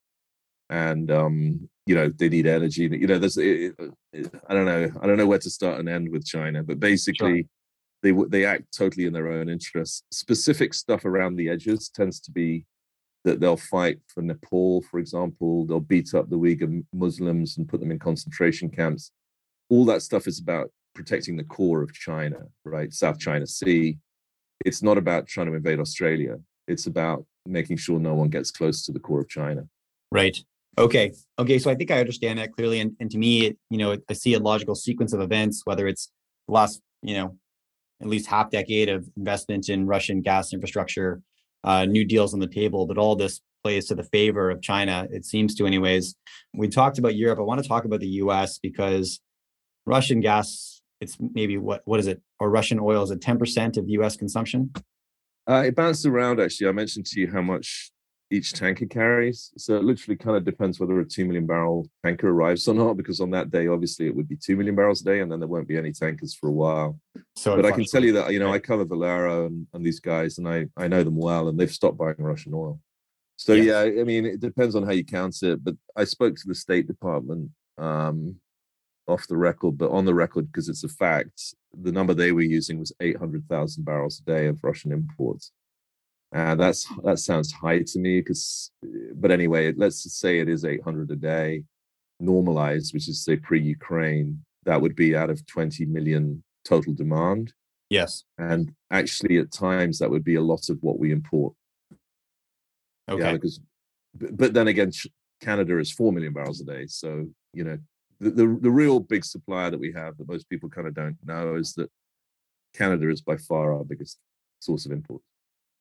[0.70, 2.84] and um, you know they need energy.
[2.84, 3.74] You know, there's it,
[4.12, 6.80] it, I don't know, I don't know where to start and end with China, but
[6.80, 7.42] basically.
[7.42, 7.48] Sure
[8.02, 10.04] they they act totally in their own interests.
[10.10, 12.64] Specific stuff around the edges tends to be
[13.24, 15.66] that they'll fight for Nepal, for example.
[15.66, 19.12] They'll beat up the Uyghur Muslims and put them in concentration camps.
[19.68, 22.92] All that stuff is about protecting the core of China, right?
[22.92, 23.98] South China Sea.
[24.64, 26.38] It's not about trying to invade Australia.
[26.66, 29.66] It's about making sure no one gets close to the core of China.
[30.10, 30.36] Right.
[30.78, 31.12] Okay.
[31.38, 31.58] Okay.
[31.58, 32.80] So I think I understand that clearly.
[32.80, 35.86] And, and to me, it, you know, I see a logical sequence of events, whether
[35.86, 36.10] it's
[36.46, 37.36] the last, you know,
[38.00, 41.22] at least half decade of investment in Russian gas infrastructure,
[41.64, 45.06] uh, new deals on the table, but all this plays to the favor of China,
[45.10, 46.14] it seems to, anyways.
[46.54, 47.38] We talked about Europe.
[47.38, 49.20] I want to talk about the US because
[49.86, 52.20] Russian gas, it's maybe what what is it?
[52.38, 54.72] Or Russian oil is it 10% of US consumption?
[55.48, 56.68] Uh, it bounced around actually.
[56.68, 57.90] I mentioned to you how much
[58.30, 59.52] each tanker carries.
[59.56, 62.96] So it literally kind of depends whether a 2 million barrel tanker arrives or not,
[62.96, 65.40] because on that day, obviously, it would be 2 million barrels a day, and then
[65.40, 66.98] there won't be any tankers for a while.
[67.36, 70.00] So but I can tell you that, you know, I cover Valero and, and these
[70.00, 72.80] guys, and I, I know them well, and they've stopped buying Russian oil.
[73.36, 73.66] So, yes.
[73.66, 75.64] yeah, I mean, it depends on how you count it.
[75.64, 78.36] But I spoke to the State Department um,
[79.08, 82.42] off the record, but on the record, because it's a fact, the number they were
[82.42, 85.52] using was 800,000 barrels a day of Russian imports
[86.34, 88.70] Uh, that's that sounds high to me because,
[89.14, 91.64] but anyway, let's say it is 800 a day,
[92.20, 94.44] normalized, which is say pre-Ukraine.
[94.64, 97.52] That would be out of 20 million total demand.
[97.88, 101.54] Yes, and actually, at times that would be a lot of what we import.
[103.08, 103.24] Okay.
[103.24, 103.58] Yeah, because,
[104.14, 104.92] but then again,
[105.40, 106.86] Canada is four million barrels a day.
[106.86, 107.78] So you know,
[108.20, 111.16] the, the the real big supplier that we have that most people kind of don't
[111.24, 111.90] know is that
[112.72, 114.18] Canada is by far our biggest
[114.60, 115.24] source of imports.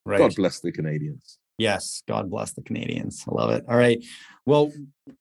[0.06, 0.20] Right.
[0.20, 1.38] God bless the Canadians.
[1.58, 3.26] Yes, God bless the Canadians.
[3.28, 3.66] I love it.
[3.68, 4.04] All right.
[4.46, 4.72] Well,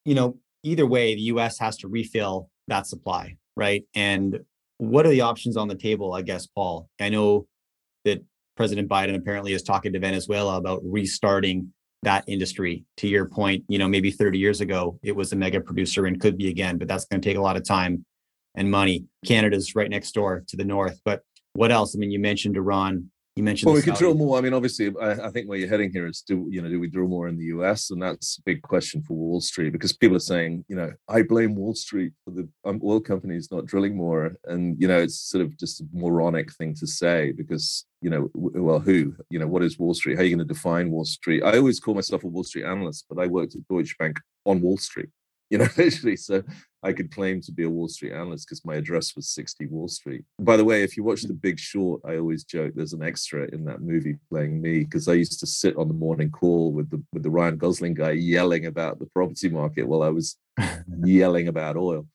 [0.04, 3.84] you know, either way, the US has to refill that supply, right?
[3.94, 4.40] And
[4.78, 6.88] what are the options on the table, I guess, Paul?
[7.00, 7.46] I know
[8.04, 8.22] that
[8.56, 12.84] President Biden apparently is talking to Venezuela about restarting that industry.
[12.98, 16.20] To your point, you know, maybe 30 years ago, it was a mega producer and
[16.20, 18.04] could be again, but that's going to take a lot of time
[18.54, 19.04] and money.
[19.26, 21.00] Canada's right next door to the north.
[21.04, 21.22] But
[21.54, 21.96] what else?
[21.96, 23.68] I mean, you mentioned Iran, you mentioned.
[23.68, 24.36] Well, we could drill more.
[24.36, 26.80] I mean, obviously, I, I, think where you're heading here is do you know do
[26.80, 27.90] we drill more in the U.S.
[27.90, 31.22] and that's a big question for Wall Street because people are saying you know I
[31.22, 35.20] blame Wall Street for the um, oil companies not drilling more, and you know it's
[35.20, 39.46] sort of just a moronic thing to say because you know well who you know
[39.46, 40.16] what is Wall Street?
[40.16, 41.44] How are you going to define Wall Street?
[41.44, 44.60] I always call myself a Wall Street analyst, but I worked at Deutsche Bank on
[44.60, 45.10] Wall Street
[45.50, 46.16] you know, literally.
[46.16, 46.42] So
[46.82, 49.88] I could claim to be a Wall Street analyst because my address was 60 Wall
[49.88, 50.24] Street.
[50.38, 51.28] By the way, if you watch hmm.
[51.28, 55.08] The Big Short, I always joke there's an extra in that movie playing me because
[55.08, 58.12] I used to sit on the morning call with the with the Ryan Gosling guy
[58.12, 60.36] yelling about the property market while I was
[61.04, 62.06] yelling about oil.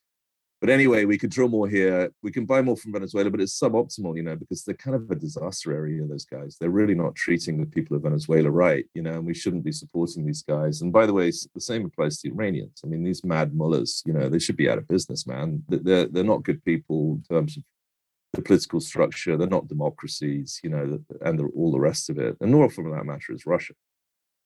[0.64, 2.10] But anyway, we could drill more here.
[2.22, 5.10] We can buy more from Venezuela, but it's suboptimal, you know, because they're kind of
[5.10, 6.56] a disaster area, those guys.
[6.58, 9.72] They're really not treating the people of Venezuela right, you know, and we shouldn't be
[9.72, 10.80] supporting these guys.
[10.80, 12.80] And by the way, the same applies to the Iranians.
[12.82, 15.62] I mean, these mad mullahs, you know, they should be out of business, man.
[15.68, 17.62] They're, they're not good people in terms of
[18.32, 19.36] the political structure.
[19.36, 22.38] They're not democracies, you know, and all the rest of it.
[22.40, 23.74] And nor, from that matter, is Russia.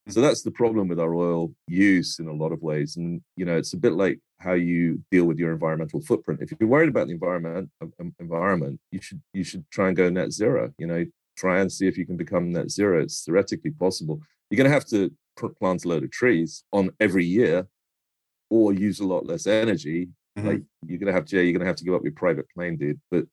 [0.08, 2.96] So that's the problem with our oil use in a lot of ways.
[2.96, 6.40] And, you know, it's a bit like how you deal with your environmental footprint.
[6.40, 10.08] If you're worried about the environment, um, environment, you should you should try and go
[10.08, 10.72] net zero.
[10.78, 11.04] You know,
[11.36, 13.02] try and see if you can become net zero.
[13.02, 14.20] It's theoretically possible.
[14.50, 15.12] You're going to have to
[15.60, 17.66] plant a load of trees on every year,
[18.48, 20.48] or use a lot less energy Mm-hmm.
[20.48, 22.76] Like you're gonna have to, yeah, you're gonna have to give up your private plane,
[22.76, 23.00] dude.
[23.10, 23.24] But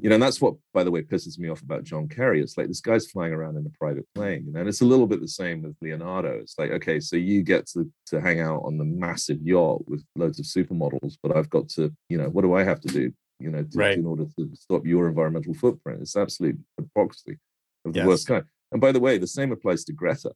[0.00, 2.40] you know, and that's what, by the way, pisses me off about John Kerry.
[2.40, 4.86] It's like this guy's flying around in a private plane, you know, and it's a
[4.86, 6.38] little bit the same with Leonardo.
[6.38, 10.04] It's like, okay, so you get to to hang out on the massive yacht with
[10.16, 13.12] loads of supermodels, but I've got to, you know, what do I have to do,
[13.40, 13.98] you know, to, right.
[13.98, 16.02] in order to stop your environmental footprint?
[16.02, 17.38] It's absolute hypocrisy
[17.84, 18.06] of the yes.
[18.06, 18.44] worst kind.
[18.72, 20.32] And by the way, the same applies to Greta.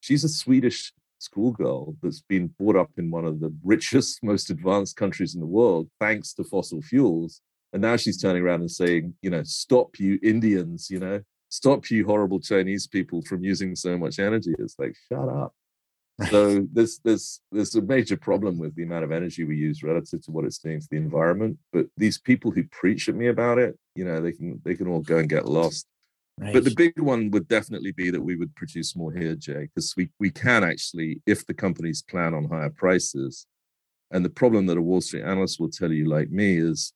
[0.00, 4.96] She's a Swedish schoolgirl that's been brought up in one of the richest, most advanced
[4.96, 7.40] countries in the world, thanks to fossil fuels.
[7.72, 11.90] And now she's turning around and saying, you know, stop you Indians, you know, stop
[11.90, 14.54] you horrible Chinese people from using so much energy.
[14.58, 15.54] It's like, shut up.
[16.28, 20.22] so there's there's there's a major problem with the amount of energy we use relative
[20.22, 21.58] to what it's doing to the environment.
[21.72, 24.88] But these people who preach at me about it, you know, they can they can
[24.88, 25.86] all go and get lost.
[26.38, 26.54] Right.
[26.54, 29.94] But the big one would definitely be that we would produce more here, Jay, because
[29.96, 33.46] we, we can actually, if the companies plan on higher prices.
[34.10, 36.92] And the problem that a Wall Street analyst will tell you, like me, is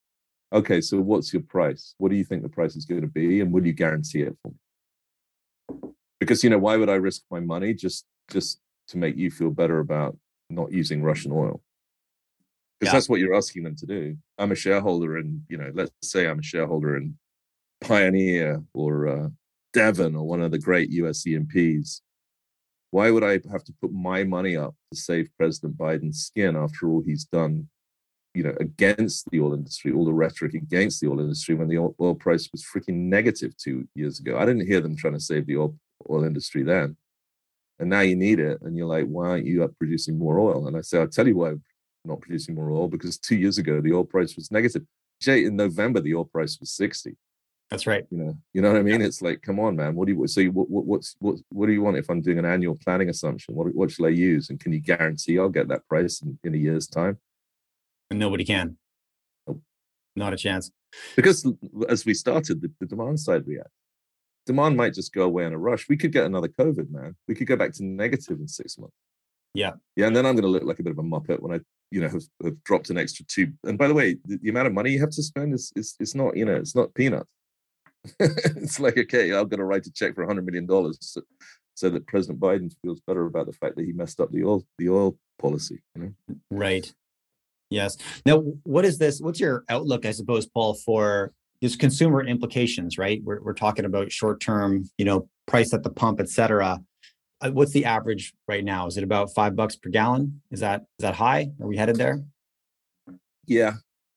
[0.52, 1.94] okay, so what's your price?
[1.98, 3.40] What do you think the price is going to be?
[3.40, 5.92] And will you guarantee it for me?
[6.20, 9.50] Because, you know, why would I risk my money just just to make you feel
[9.50, 10.16] better about
[10.50, 11.62] not using Russian oil?
[12.78, 12.96] Because yeah.
[12.96, 14.16] that's what you're asking them to do.
[14.38, 17.16] I'm a shareholder, and you know, let's say I'm a shareholder in
[17.80, 19.28] Pioneer or uh,
[19.72, 22.02] Devon or one of the great US E&Ps.
[22.90, 26.88] Why would I have to put my money up to save President Biden's skin after
[26.88, 27.68] all he's done,
[28.32, 31.78] you know, against the oil industry, all the rhetoric against the oil industry when the
[31.78, 34.38] oil price was freaking negative two years ago?
[34.38, 35.76] I didn't hear them trying to save the oil,
[36.08, 36.96] oil industry then.
[37.78, 38.58] And now you need it.
[38.62, 40.66] And you're like, why aren't you up producing more oil?
[40.66, 41.62] And I say, I'll tell you why I'm
[42.04, 44.84] not producing more oil because two years ago the oil price was negative.
[45.20, 47.16] Jay, in November, the oil price was 60.
[47.70, 48.04] That's right.
[48.10, 49.00] You know, you know what I mean?
[49.00, 49.06] Yeah.
[49.06, 49.96] It's like, come on, man.
[49.96, 50.44] What do you so?
[50.44, 51.36] What, what, what's what?
[51.48, 53.54] What do you want if I'm doing an annual planning assumption?
[53.54, 54.50] What what should I use?
[54.50, 57.18] And can you guarantee I'll get that price in, in a year's time?
[58.10, 58.76] And nobody can.
[59.48, 59.62] Nope.
[60.14, 60.70] Not a chance.
[61.16, 61.46] Because
[61.88, 63.72] as we started, the, the demand side reacts.
[64.46, 65.88] Demand might just go away in a rush.
[65.88, 67.16] We could get another COVID, man.
[67.26, 68.94] We could go back to negative in six months.
[69.54, 69.72] Yeah.
[69.96, 70.06] Yeah.
[70.06, 72.00] And then I'm going to look like a bit of a muppet when I, you
[72.00, 73.52] know, have, have dropped an extra two.
[73.64, 75.96] And by the way, the, the, amount of money you have to spend is, is,
[75.98, 77.28] is not, you know, it's not peanuts.
[78.20, 80.66] it's like, okay, I'm going to write a check for $100 million
[81.00, 81.22] so,
[81.74, 84.64] so, that President Biden feels better about the fact that he messed up the oil,
[84.78, 85.82] the oil policy.
[85.94, 86.36] You know?
[86.50, 86.92] Right.
[87.70, 87.96] Yes.
[88.24, 89.20] Now, what is this?
[89.20, 93.20] What's your outlook, I suppose, Paul, for these consumer implications, right?
[93.24, 96.80] We're, we're talking about short term, you know, price at the pump, et cetera.
[97.40, 98.86] uh, what's the average right now?
[98.86, 100.42] Is it about five bucks per gallon?
[100.50, 101.50] Is that is that high?
[101.60, 102.20] Are we headed there?
[103.46, 103.74] Yeah,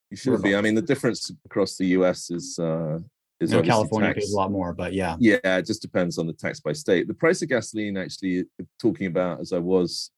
[0.09, 0.55] you should be.
[0.55, 2.31] I mean, the difference across the U.S.
[2.31, 2.99] is uh,
[3.39, 6.33] is no, California pays a lot more, but yeah, yeah, it just depends on the
[6.33, 7.07] tax by state.
[7.07, 10.11] The price of gasoline, actually, uh, talking about as I was,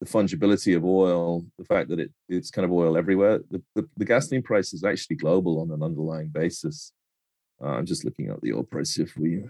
[0.00, 3.40] the fungibility of oil, the fact that it it's kind of oil everywhere.
[3.50, 6.92] The the, the gasoline price is actually global on an underlying basis.
[7.62, 9.44] Uh, I'm just looking at the oil price if we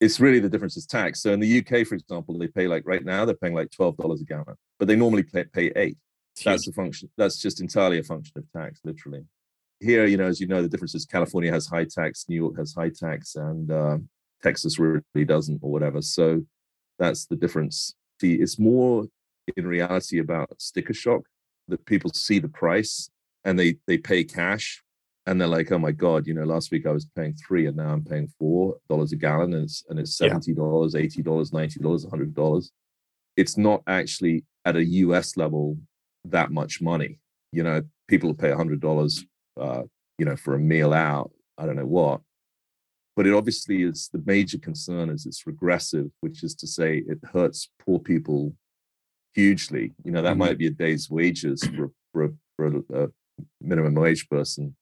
[0.00, 1.22] it's really the difference is tax.
[1.22, 3.96] So in the UK, for example, they pay like right now they're paying like twelve
[3.96, 5.96] dollars a gallon, but they normally pay, pay eight.
[6.44, 7.08] That's a function.
[7.16, 9.24] That's just entirely a function of tax, literally.
[9.80, 12.56] Here, you know, as you know, the difference is California has high tax, New York
[12.56, 13.98] has high tax, and uh,
[14.42, 16.00] Texas really doesn't, or whatever.
[16.00, 16.42] So
[16.98, 17.94] that's the difference.
[18.20, 19.06] See, it's more
[19.56, 21.22] in reality about sticker shock
[21.68, 23.10] that people see the price
[23.44, 24.82] and they they pay cash
[25.26, 27.76] and they're like, oh my god, you know, last week I was paying three, and
[27.76, 31.52] now I'm paying four dollars a gallon, and it's and it's seventy dollars, eighty dollars,
[31.52, 32.70] ninety dollars, hundred dollars.
[33.36, 35.36] It's not actually at a U.S.
[35.36, 35.78] level
[36.26, 37.18] that much money.
[37.52, 39.24] You know, people pay hundred dollars,
[39.60, 39.82] uh,
[40.18, 41.30] you know, for a meal out.
[41.56, 42.20] I don't know what,
[43.16, 47.18] but it obviously is the major concern is it's regressive, which is to say it
[47.32, 48.54] hurts poor people
[49.34, 49.92] hugely.
[50.04, 50.38] You know, that mm-hmm.
[50.38, 53.08] might be a day's wages for for, for a, a
[53.60, 54.74] minimum wage person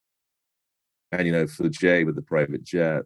[1.13, 3.03] and you know, for the J with the private jet,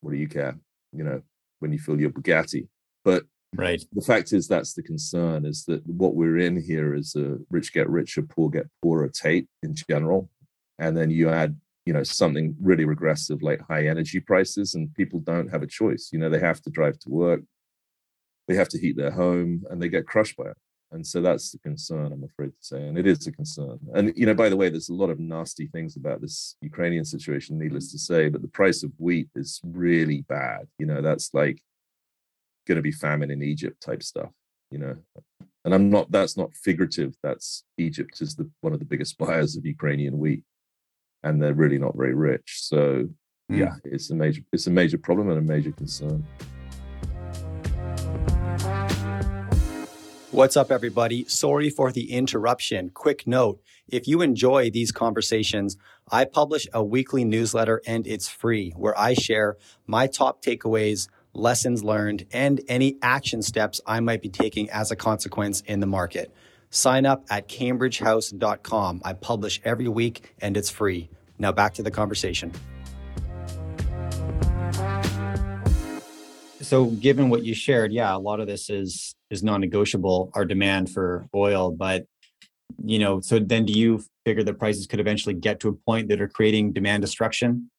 [0.00, 0.58] what do you care?
[0.92, 1.22] You know,
[1.60, 2.68] when you fill your Bugatti.
[3.04, 3.24] But
[3.56, 7.38] right, the fact is that's the concern is that what we're in here is a
[7.50, 10.28] rich get richer, poor get poorer tape in general.
[10.82, 15.20] And then you add, you know, something really regressive like high energy prices, and people
[15.20, 16.10] don't have a choice.
[16.12, 17.40] You know, they have to drive to work,
[18.48, 20.56] they have to heat their home, and they get crushed by it.
[20.90, 23.78] And so that's the concern i'm afraid to say and it is a concern.
[23.94, 27.06] And you know by the way there's a lot of nasty things about this ukrainian
[27.06, 31.32] situation needless to say but the price of wheat is really bad you know that's
[31.32, 31.62] like
[32.66, 34.32] going to be famine in egypt type stuff
[34.70, 34.96] you know?
[35.64, 39.56] And i'm not that's not figurative that's egypt is the one of the biggest buyers
[39.56, 40.44] of ukrainian wheat
[41.24, 43.08] and they're really not very rich so
[43.50, 43.58] mm.
[43.58, 46.24] yeah it's a major it's a major problem and a major concern
[50.32, 51.26] What's up, everybody?
[51.28, 52.88] Sorry for the interruption.
[52.88, 55.76] Quick note if you enjoy these conversations,
[56.10, 61.84] I publish a weekly newsletter and it's free where I share my top takeaways, lessons
[61.84, 66.34] learned, and any action steps I might be taking as a consequence in the market.
[66.72, 69.02] Sign up at cambridgehouse.com.
[69.04, 71.08] I publish every week and it's free.
[71.38, 72.50] Now back to the conversation.
[76.60, 80.90] So, given what you shared, yeah, a lot of this is is non-negotiable our demand
[80.90, 82.04] for oil but
[82.84, 86.08] you know so then do you figure the prices could eventually get to a point
[86.08, 87.70] that are creating demand destruction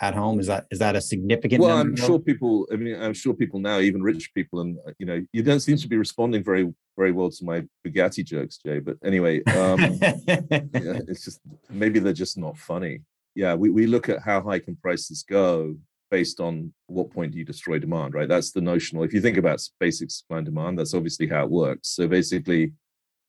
[0.00, 3.14] at home is that is that a significant well i'm sure people i mean i'm
[3.14, 5.96] sure people now even rich people and uh, you know you don't seem to be
[5.96, 9.78] responding very very well to my bugatti jokes jay but anyway um
[10.28, 13.00] yeah, it's just maybe they're just not funny
[13.34, 15.74] yeah we, we look at how high can prices go
[16.10, 18.28] based on what point do you destroy demand, right?
[18.28, 19.04] That's the notional.
[19.04, 21.88] If you think about basic supply and demand, that's obviously how it works.
[21.88, 22.72] So basically,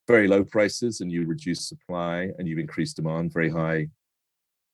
[0.07, 3.87] very low prices and you reduce supply and you increase demand, very high,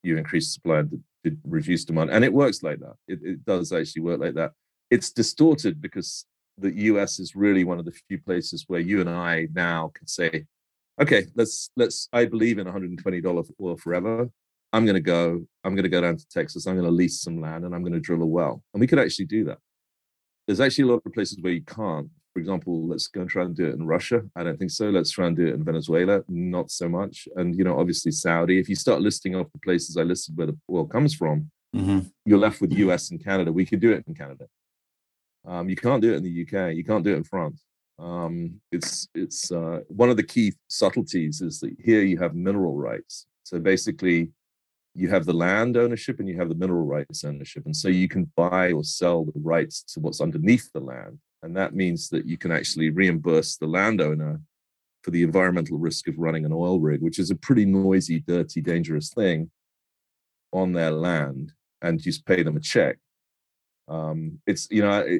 [0.03, 2.09] you increase supply to reduce demand.
[2.11, 2.95] And it works like that.
[3.07, 4.51] It, it does actually work like that.
[4.89, 6.25] It's distorted because
[6.57, 10.07] the US is really one of the few places where you and I now can
[10.07, 10.45] say,
[11.01, 14.29] okay, let's let's I believe in $120 oil forever.
[14.73, 17.21] I'm going to go, I'm going to go down to Texas, I'm going to lease
[17.21, 18.61] some land and I'm going to drill a well.
[18.73, 19.59] And we could actually do that.
[20.47, 22.09] There's actually a lot of places where you can't.
[22.33, 24.23] For example, let's go and try and do it in Russia.
[24.35, 24.89] I don't think so.
[24.89, 26.21] Let's try and do it in Venezuela.
[26.27, 27.29] Not so much.
[27.37, 28.59] And, you know, obviously Saudi.
[28.59, 31.99] If you start listing off the places I listed where the oil comes from, mm-hmm.
[32.25, 33.53] you're left with US and Canada.
[33.53, 34.47] We could do it in Canada.
[35.47, 36.75] Um, you can't do it in the UK.
[36.75, 37.63] You can't do it in France.
[37.97, 42.75] Um, it's it's uh, one of the key subtleties is that here you have mineral
[42.75, 43.27] rights.
[43.43, 44.31] So basically,
[44.95, 47.65] you have the land ownership and you have the mineral rights ownership.
[47.65, 51.19] And so you can buy or sell the rights to what's underneath the land.
[51.43, 54.39] And that means that you can actually reimburse the landowner
[55.03, 58.61] for the environmental risk of running an oil rig, which is a pretty noisy, dirty,
[58.61, 59.51] dangerous thing
[60.51, 62.97] on their land, and just pay them a check.
[63.87, 65.19] Um, it's, you know, I,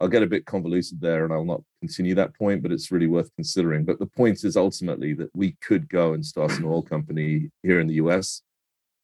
[0.00, 3.06] I'll get a bit convoluted there and I'll not continue that point, but it's really
[3.06, 3.84] worth considering.
[3.84, 7.80] But the point is ultimately that we could go and start an oil company here
[7.80, 8.42] in the US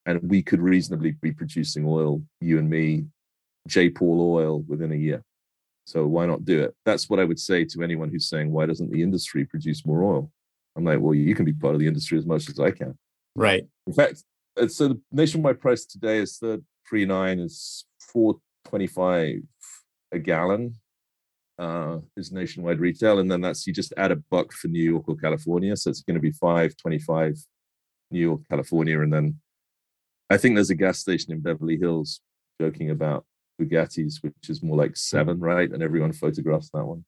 [0.07, 3.07] and we could reasonably be producing oil, you and me,
[3.69, 3.91] J.
[3.91, 5.23] Paul oil within a year.
[5.87, 6.75] So why not do it?
[6.85, 10.03] That's what I would say to anyone who's saying, why doesn't the industry produce more
[10.03, 10.31] oil?
[10.77, 12.99] I'm like, well, you can be part of the industry as much as I can.
[13.37, 13.67] Right.
[13.87, 14.25] In fact,
[14.61, 19.41] uh, so the nationwide price today is third three nine is four twenty five
[20.13, 20.77] a gallon.
[21.59, 25.05] uh, is nationwide retail, and then that's you just add a buck for New York
[25.07, 27.37] or California, so it's going to be five twenty-five
[28.11, 29.41] New York, California, and then
[30.31, 32.21] I think there's a gas station in Beverly Hills
[32.61, 33.25] joking about
[33.61, 35.71] Bugattis, which is more like seven, right?
[35.71, 37.05] And everyone photographs that one.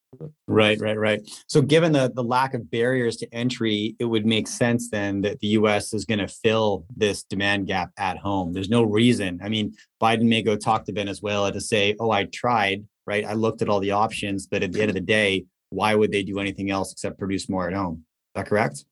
[0.47, 1.21] Right, right, right.
[1.47, 5.39] So, given the the lack of barriers to entry, it would make sense then that
[5.39, 5.93] the U.S.
[5.93, 8.53] is going to fill this demand gap at home.
[8.53, 9.39] There's no reason.
[9.43, 12.85] I mean, Biden may go talk to Venezuela to say, "Oh, I tried.
[13.05, 15.95] Right, I looked at all the options, but at the end of the day, why
[15.95, 18.03] would they do anything else except produce more at home?"
[18.35, 18.85] Is that correct?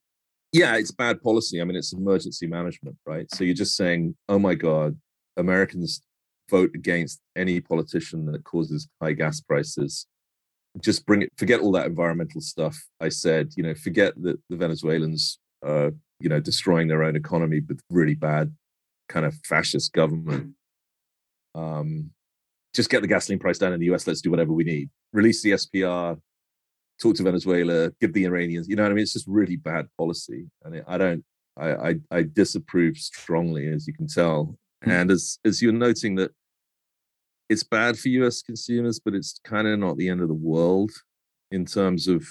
[0.51, 1.59] Yeah, it's bad policy.
[1.59, 3.29] I mean, it's emergency management, right?
[3.33, 4.97] So you're just saying, "Oh my God,
[5.37, 6.01] Americans
[6.49, 10.07] vote against any politician that causes high gas prices.
[10.79, 12.77] Just bring it, forget all that environmental stuff.
[12.99, 17.61] I said, you know, forget that the Venezuelans are, you know, destroying their own economy
[17.67, 18.53] with really bad
[19.07, 20.53] kind of fascist government.
[21.53, 22.11] Um,
[22.73, 24.05] just get the gasoline price down in the US.
[24.05, 24.89] Let's do whatever we need.
[25.13, 26.19] Release the SPR,
[27.01, 29.03] talk to Venezuela, give the Iranians, you know what I mean?
[29.03, 30.47] It's just really bad policy.
[30.63, 31.23] And I don't,
[31.57, 34.57] I, I, I disapprove strongly, as you can tell.
[34.85, 34.91] Hmm.
[34.91, 36.31] And as as you're noting that
[37.49, 40.91] it's bad for US consumers, but it's kind of not the end of the world
[41.51, 42.25] in terms of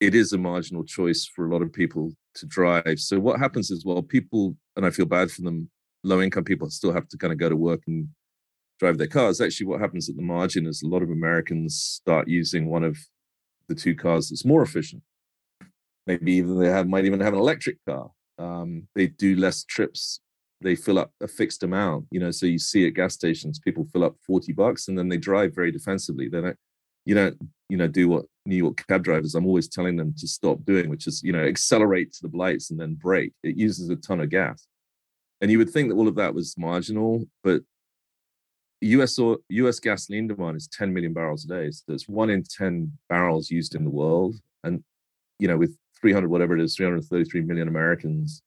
[0.00, 2.98] it is a marginal choice for a lot of people to drive.
[2.98, 5.70] So what happens is well, people and I feel bad for them,
[6.04, 8.08] low income people still have to kind of go to work and
[8.78, 9.40] drive their cars.
[9.40, 12.96] Actually, what happens at the margin is a lot of Americans start using one of
[13.68, 15.02] the two cars that's more efficient.
[16.06, 18.10] Maybe even they have might even have an electric car.
[18.38, 20.20] Um, they do less trips
[20.60, 23.86] they fill up a fixed amount you know so you see at gas stations people
[23.92, 26.28] fill up 40 bucks and then they drive very defensively.
[26.28, 26.56] They don't
[27.04, 27.38] you don't
[27.68, 30.88] you know do what new york cab drivers i'm always telling them to stop doing
[30.90, 33.32] which is you know accelerate to the lights and then brake.
[33.42, 34.66] It uses a ton of gas.
[35.40, 37.62] And you would think that all of that was marginal but
[38.82, 41.70] us or us gasoline demand is 10 million barrels a day.
[41.70, 44.36] So it's one in 10 barrels used in the world.
[44.62, 44.84] And
[45.38, 48.42] you know with 300 whatever it is 333 million americans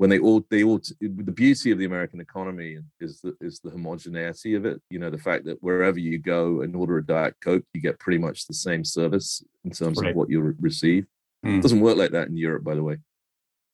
[0.00, 3.68] when they all they all the beauty of the American economy is the is the
[3.68, 4.80] homogeneity of it.
[4.88, 7.98] You know, the fact that wherever you go and order a diet coke, you get
[7.98, 10.08] pretty much the same service in terms right.
[10.08, 11.04] of what you receive.
[11.44, 11.58] Mm.
[11.58, 12.96] It doesn't work like that in Europe, by the way.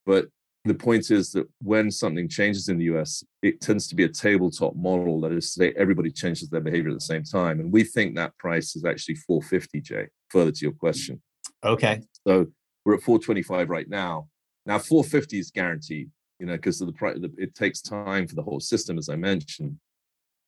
[0.05, 0.27] But
[0.65, 4.09] the point is that when something changes in the US, it tends to be a
[4.09, 5.21] tabletop model.
[5.21, 7.61] That is to say, everybody changes their behavior at the same time.
[7.61, 11.23] And we think that price is actually 450, Jay, further to your question.
[11.63, 12.01] Okay.
[12.27, 12.47] So
[12.85, 14.27] we're at 425 right now.
[14.67, 18.43] Now, 450 is guaranteed you know, because of the price, it takes time for the
[18.43, 19.79] whole system, as I mentioned,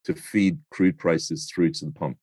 [0.05, 2.19] to feed crude prices through to the pump,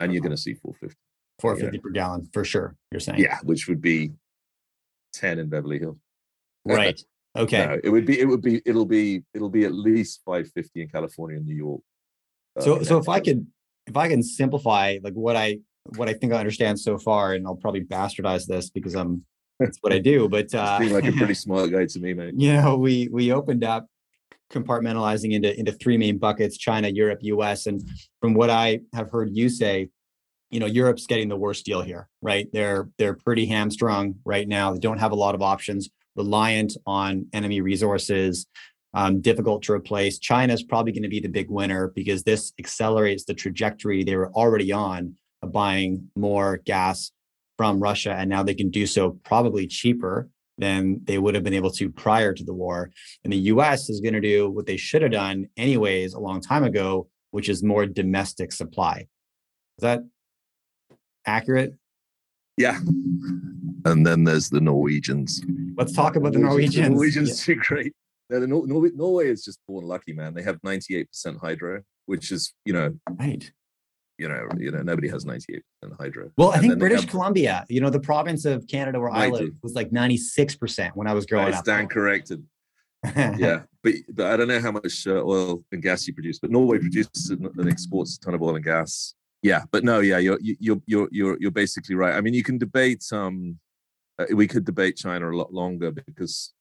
[0.00, 0.28] and you're uh-huh.
[0.28, 0.96] going to see 450.
[1.40, 2.74] 450 per gallon for sure.
[2.90, 4.12] You're saying, yeah, which would be
[5.12, 5.98] 10 in Beverly Hills.
[6.64, 7.00] Right.
[7.36, 7.58] Okay.
[7.58, 8.18] No, it would be.
[8.18, 8.60] It would be.
[8.64, 9.22] It'll be.
[9.32, 11.82] It'll be at least 550 in California and New York.
[12.56, 13.46] Uh, so, so if I could,
[13.86, 15.58] if I can simplify like what I
[15.96, 19.24] what I think I understand so far, and I'll probably bastardize this because I'm
[19.58, 20.28] that's what I do.
[20.28, 22.34] But uh, seem like a pretty smart guy to me, mate.
[22.36, 23.86] You know, we we opened up
[24.52, 27.66] compartmentalizing into into three main buckets: China, Europe, U.S.
[27.66, 27.82] And
[28.20, 29.88] from what I have heard you say,
[30.50, 32.48] you know, Europe's getting the worst deal here, right?
[32.52, 34.72] They're they're pretty hamstrung right now.
[34.72, 38.46] They don't have a lot of options, reliant on enemy resources.
[38.94, 40.18] Um, difficult to replace.
[40.18, 44.16] China is probably going to be the big winner because this accelerates the trajectory they
[44.16, 47.12] were already on of buying more gas
[47.58, 51.54] from Russia, and now they can do so probably cheaper than they would have been
[51.54, 52.90] able to prior to the war.
[53.24, 56.40] And the US is going to do what they should have done anyways a long
[56.40, 59.06] time ago, which is more domestic supply.
[59.78, 60.00] Is that
[61.26, 61.74] accurate?
[62.56, 62.78] Yeah.
[63.84, 65.42] And then there's the Norwegians.
[65.76, 66.86] Let's talk about the Norwegians.
[66.86, 67.54] The Norwegians yeah.
[67.54, 67.92] great.
[68.28, 70.34] the Nor- Nor- Norway is just born lucky, man.
[70.34, 71.06] They have 98%
[71.40, 73.52] hydro, which is, you know, right
[74.18, 75.60] you know, you know, nobody has 98%
[75.98, 76.30] hydro.
[76.36, 79.28] Well, I and think British have, Columbia, you know, the province of Canada where I
[79.28, 81.64] live was like 96% when I was growing up.
[81.64, 82.44] Stand corrected.
[83.16, 86.50] yeah, but but I don't know how much uh, oil and gas you produce, but
[86.50, 89.14] Norway produces and exports a ton of oil and gas.
[89.40, 92.16] Yeah, but no, yeah, you're you're you're you're you're basically right.
[92.16, 93.04] I mean, you can debate.
[93.12, 93.60] Um,
[94.18, 96.52] uh, we could debate China a lot longer because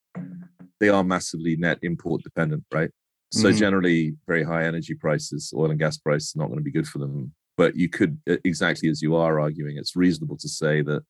[0.79, 2.91] they are massively net import dependent, right?
[3.31, 3.57] So mm-hmm.
[3.57, 6.99] generally, very high energy prices, oil and gas prices, not going to be good for
[6.99, 11.03] them but you could exactly as you are arguing it's reasonable to say that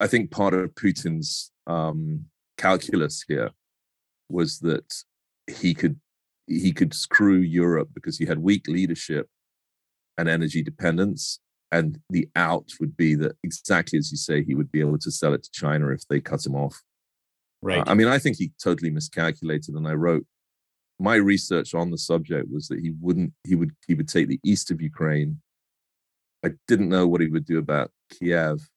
[0.00, 3.50] i think part of putin's um, calculus here
[4.30, 4.94] was that
[5.46, 5.98] he could
[6.46, 9.28] he could screw europe because he had weak leadership
[10.16, 11.40] and energy dependence
[11.72, 15.10] and the out would be that exactly as you say he would be able to
[15.10, 16.82] sell it to china if they cut him off.
[17.62, 17.78] Right.
[17.78, 20.26] Uh, i mean i think he totally miscalculated and i wrote
[21.00, 24.40] my research on the subject was that he wouldn't he would he would take the
[24.44, 25.40] east of ukraine
[26.44, 28.68] I didn't know what he would do about Kiev,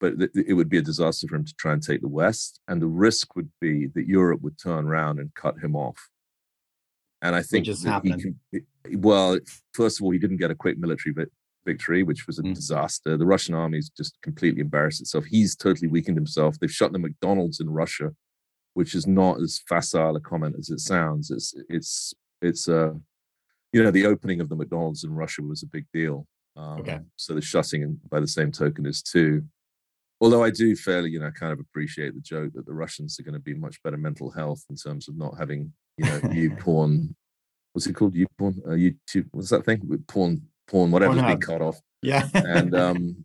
[0.00, 2.60] but it would be a disaster for him to try and take the West.
[2.66, 6.08] And the risk would be that Europe would turn around and cut him off.
[7.22, 8.34] And I think just happened.
[8.92, 9.38] well,
[9.72, 11.14] first of all, he didn't get a quick military
[11.64, 12.54] victory, which was a mm.
[12.54, 13.16] disaster.
[13.16, 15.24] The Russian army's just completely embarrassed itself.
[15.24, 16.58] He's totally weakened himself.
[16.58, 18.12] They've shut the McDonald's in Russia,
[18.74, 21.30] which is not as facile a comment as it sounds.
[21.30, 22.12] It's it's
[22.42, 22.92] it's uh
[23.72, 26.26] you know the opening of the McDonald's in Russia was a big deal.
[26.56, 27.00] Um, okay.
[27.16, 29.44] So the shutting, by the same token, is too.
[30.20, 33.24] Although I do fairly, you know, kind of appreciate the joke that the Russians are
[33.24, 36.50] going to be much better mental health in terms of not having, you know, you
[36.56, 37.14] porn.
[37.72, 38.14] What's it called?
[38.14, 38.62] You porn?
[38.64, 39.26] Uh, YouTube.
[39.32, 40.04] What's that thing?
[40.06, 41.80] Porn porn, whatever's being cut off.
[42.02, 42.28] Yeah.
[42.34, 43.24] and um,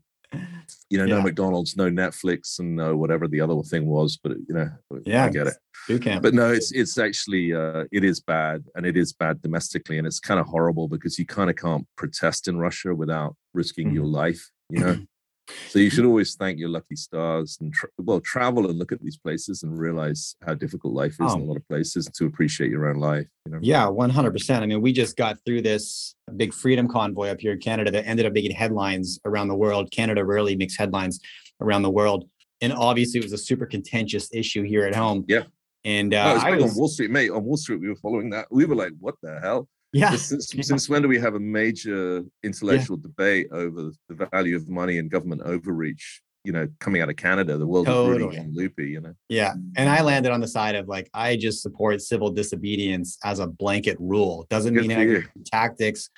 [0.90, 1.16] you know, yeah.
[1.16, 4.18] no McDonald's, no Netflix, and no whatever the other thing was.
[4.22, 4.70] But you know,
[5.06, 5.56] yeah, I get it.
[5.88, 6.22] You can.
[6.22, 10.08] But no, it's it's actually uh, it is bad, and it is bad domestically, and
[10.08, 13.96] it's kind of horrible because you kind of can't protest in Russia without risking mm-hmm.
[13.96, 14.50] your life.
[14.70, 14.98] You know.
[15.68, 19.02] So you should always thank your lucky stars and tra- well travel and look at
[19.02, 21.36] these places and realize how difficult life is oh.
[21.36, 23.28] in a lot of places to appreciate your own life.
[23.46, 23.60] You know?
[23.62, 24.64] Yeah, one hundred percent.
[24.64, 28.06] I mean, we just got through this big freedom convoy up here in Canada that
[28.06, 29.92] ended up making headlines around the world.
[29.92, 31.20] Canada rarely makes headlines
[31.62, 32.30] around the world,
[32.62, 35.26] and obviously it was a super contentious issue here at home.
[35.28, 35.44] Yeah.
[35.86, 37.32] And uh, no, I was on Wall Street, mate.
[37.32, 38.48] On Wall Street, we were following that.
[38.52, 40.16] We were like, "What the hell?" Yeah.
[40.16, 40.62] Since, yeah.
[40.62, 43.04] since when do we have a major intellectual yeah.
[43.04, 46.22] debate over the value of money and government overreach?
[46.46, 48.38] You know, coming out of Canada, the world totally.
[48.38, 48.90] is really loopy.
[48.90, 49.14] You know.
[49.28, 53.40] Yeah, and I landed on the side of like I just support civil disobedience as
[53.40, 54.48] a blanket rule.
[54.50, 56.10] Doesn't Good mean tactics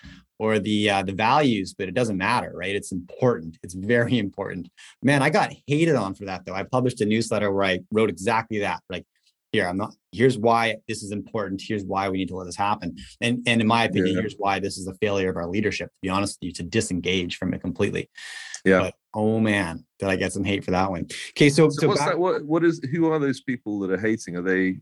[0.41, 2.75] or the uh, the values, but it doesn't matter, right?
[2.75, 3.59] It's important.
[3.61, 4.69] It's very important.
[5.03, 6.55] Man, I got hated on for that though.
[6.55, 8.81] I published a newsletter where I wrote exactly that.
[8.89, 9.05] Like
[9.51, 12.55] here i'm not here's why this is important here's why we need to let this
[12.55, 12.95] happen.
[13.21, 14.21] And and in my opinion yeah.
[14.21, 16.63] here's why this is a failure of our leadership to be honest with you to
[16.63, 18.09] disengage from it completely.
[18.65, 18.79] Yeah.
[18.79, 21.07] But, oh man did i get some hate for that one.
[21.31, 23.91] Okay so, so, so what's back- that what what is who are those people that
[23.91, 24.35] are hating?
[24.35, 24.79] Are they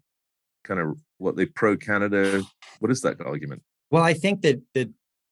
[0.64, 2.44] kind of what they pro canada
[2.80, 3.62] what is that argument?
[3.92, 4.90] Well i think that that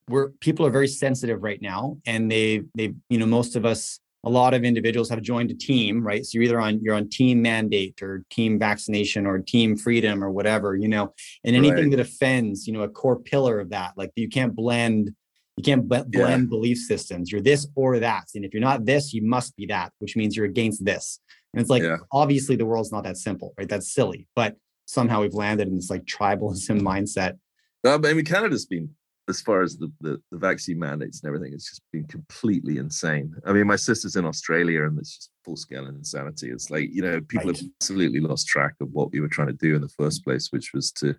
[0.10, 4.00] we're people are very sensitive right now and they they you know most of us
[4.28, 6.26] a lot of individuals have joined a team, right?
[6.26, 10.30] So you're either on you're on team mandate or team vaccination or team freedom or
[10.30, 11.14] whatever, you know,
[11.46, 11.92] and anything right.
[11.92, 13.94] that offends, you know, a core pillar of that.
[13.96, 15.16] Like you can't blend,
[15.56, 16.38] you can't blend yeah.
[16.50, 17.32] belief systems.
[17.32, 20.36] You're this or that, and if you're not this, you must be that, which means
[20.36, 21.22] you're against this.
[21.54, 21.98] And it's like yeah.
[22.12, 23.70] obviously the world's not that simple, right?
[23.70, 24.58] That's silly, but
[24.88, 27.38] somehow we've landed in this like tribalism mindset.
[27.86, 28.90] Uh, I mean, Canada's been
[29.30, 33.36] as far as the, the, the vaccine mandates and everything, it's just been completely insane.
[33.46, 36.50] I mean, my sister's in Australia, and it's just full scale insanity.
[36.50, 37.58] It's like you know, people right.
[37.58, 40.52] have absolutely lost track of what we were trying to do in the first place,
[40.52, 41.16] which was to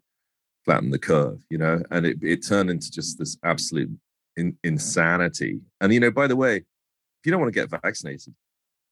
[0.64, 1.42] flatten the curve.
[1.50, 3.90] You know, and it it turned into just this absolute
[4.36, 5.60] in, insanity.
[5.80, 6.64] And you know, by the way, if
[7.24, 8.34] you don't want to get vaccinated,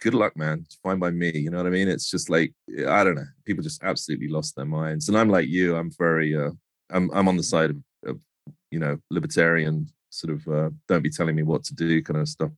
[0.01, 0.63] good luck, man.
[0.65, 1.31] It's fine by me.
[1.31, 1.89] You know what I mean?
[1.89, 2.53] It's just like
[2.87, 3.27] I don't know.
[3.47, 5.09] People just absolutely lost their minds.
[5.09, 5.77] And I'm like you.
[5.77, 6.37] I'm very.
[6.37, 6.51] Uh,
[6.91, 8.21] I'm I'm on the side of, of
[8.77, 12.29] you know libertarian sort of uh, don't be telling me what to do kind of
[12.29, 12.51] stuff.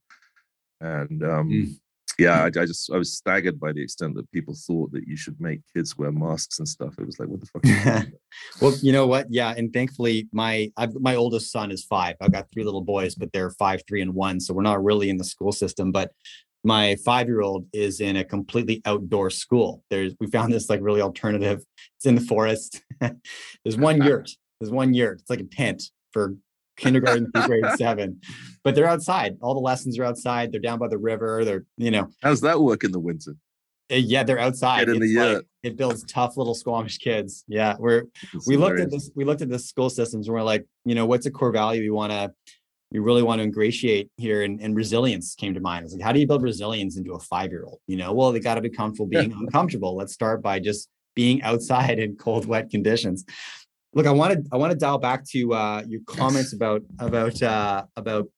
[0.80, 1.78] And um mm.
[2.18, 5.16] yeah I, I, just i was staggered by the extent that people thought that you
[5.16, 6.94] should make kids wear masks and stuff.
[6.98, 8.06] It was like what the fuck
[8.60, 9.26] well you know what?
[9.30, 12.16] Yeah and thankfully my I've, my oldest son is five.
[12.20, 15.08] I've got three little boys but they're five three and one so we're not really
[15.08, 16.10] in the school system but
[16.64, 19.84] my five year old is in a completely outdoor school.
[19.88, 21.62] There's we found this like really alternative.
[21.96, 22.82] It's in the forest.
[23.00, 24.30] There's one yurt.
[24.58, 25.20] There's one yurt.
[25.20, 26.36] It's like a tent for
[26.78, 28.20] kindergarten through grade seven.
[28.64, 29.36] But they're outside.
[29.40, 30.52] All the lessons are outside.
[30.52, 31.44] They're down by the river.
[31.44, 32.08] They're, you know.
[32.22, 33.36] How's that work in the winter?
[33.90, 34.86] Uh, yeah, they're outside.
[34.86, 37.44] Get in the like, it builds tough little Squamish kids.
[37.48, 38.04] Yeah, we're
[38.34, 39.10] it's we looked at this.
[39.14, 41.80] We looked at the school systems and we're like, you know, what's a core value
[41.80, 42.32] we want to,
[42.92, 45.84] we really want to ingratiate here, and, and resilience came to mind.
[45.84, 47.80] It's like, how do you build resilience into a five year old?
[47.86, 49.96] You know, well, they got to be comfortable being uncomfortable.
[49.96, 53.24] Let's start by just being outside in cold, wet conditions
[53.94, 57.42] look i want to i want to dial back to uh, your comments about about
[57.42, 58.28] uh, about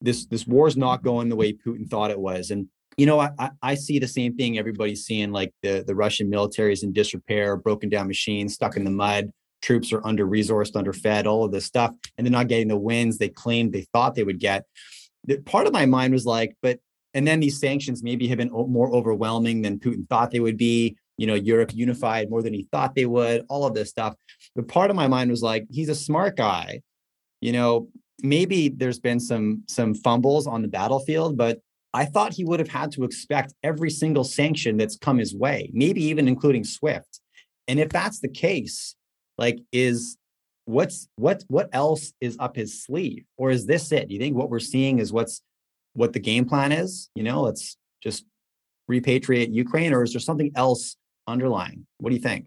[0.00, 2.50] this this war is not going the way putin thought it was.
[2.50, 6.28] And you know I, I see the same thing everybody's seeing like the the russian
[6.28, 9.30] military is in disrepair broken down machines stuck in the mud
[9.62, 13.18] troops are under resourced underfed all of this stuff and they're not getting the wins
[13.18, 14.64] they claimed they thought they would get.
[15.44, 16.78] Part of my mind was like but
[17.14, 20.96] and then these sanctions maybe have been more overwhelming than putin thought they would be.
[21.16, 24.14] You know, Europe unified more than he thought they would, all of this stuff.
[24.54, 26.82] But part of my mind was like, he's a smart guy.
[27.40, 27.88] You know,
[28.22, 31.60] maybe there's been some some fumbles on the battlefield, but
[31.94, 35.70] I thought he would have had to expect every single sanction that's come his way,
[35.72, 37.20] maybe even including Swift.
[37.66, 38.94] And if that's the case,
[39.36, 40.16] like is
[40.64, 43.24] what's what what else is up his sleeve?
[43.36, 44.08] Or is this it?
[44.08, 45.42] Do you think what we're seeing is what's
[45.94, 47.10] what the game plan is?
[47.14, 48.24] You know let's just
[48.90, 50.96] repatriate ukraine or is there something else
[51.26, 51.86] underlying?
[51.98, 52.46] What do you think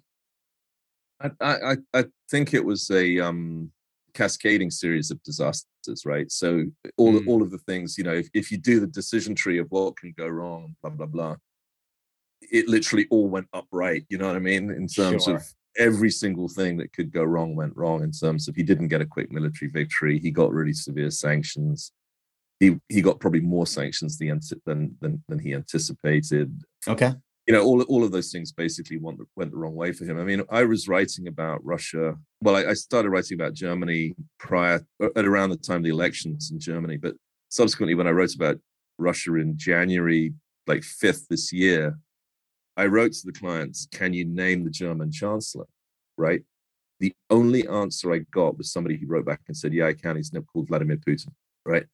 [1.40, 3.72] i i, I think it was a um
[4.14, 6.66] cascading series of disasters right so
[6.98, 7.28] all mm.
[7.28, 9.98] all of the things you know if, if you do the decision tree of what
[9.98, 11.36] can go wrong blah blah blah
[12.42, 15.38] it literally all went upright you know what i mean in terms sure.
[15.38, 15.44] of
[15.78, 19.02] every single thing that could go wrong went wrong in terms of he didn't get
[19.02, 20.20] a quick military victory.
[20.20, 21.92] He got really severe sanctions.
[22.60, 26.62] He he got probably more sanctions than than than, than he anticipated.
[26.88, 27.14] Okay.
[27.48, 30.06] You know, all, all of those things basically went the, went the wrong way for
[30.06, 30.20] him.
[30.20, 32.16] I mean, I was writing about Russia.
[32.42, 34.86] Well, I, I started writing about Germany prior
[35.16, 37.16] at around the time of the elections in Germany, but
[37.50, 38.58] subsequently, when I wrote about
[38.98, 40.34] Russia in January,
[40.68, 41.98] like fifth this year,
[42.78, 45.66] I wrote to the clients, can you name the German chancellor?
[46.18, 46.44] Right.
[47.00, 50.16] The only answer I got was somebody who wrote back and said, yeah, I can.
[50.16, 51.30] He's called Vladimir Putin.
[51.66, 51.86] Right.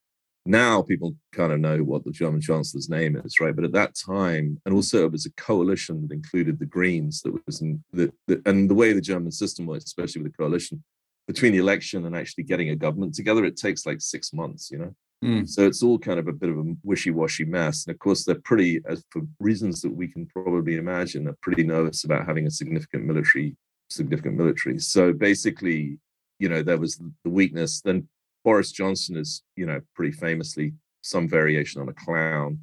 [0.48, 3.56] Now people kind of know what the German chancellor's name is, right?
[3.56, 7.46] But at that time, and also it was a coalition that included the Greens that
[7.46, 10.84] was in the, the and the way the German system works, especially with the coalition,
[11.28, 14.78] between the election and actually getting a government together, it takes like six months, you
[14.78, 14.96] know.
[15.24, 15.50] Mm.
[15.50, 17.86] So it's all kind of a bit of a wishy-washy mess.
[17.86, 21.64] And of course, they're pretty, as for reasons that we can probably imagine, they're pretty
[21.64, 23.56] nervous about having a significant military,
[23.90, 24.80] significant military.
[24.80, 25.98] So basically,
[26.40, 27.82] you know, there was the weakness.
[27.82, 28.08] Then
[28.48, 32.60] Boris Johnson is, you know, pretty famously some variation on a clown.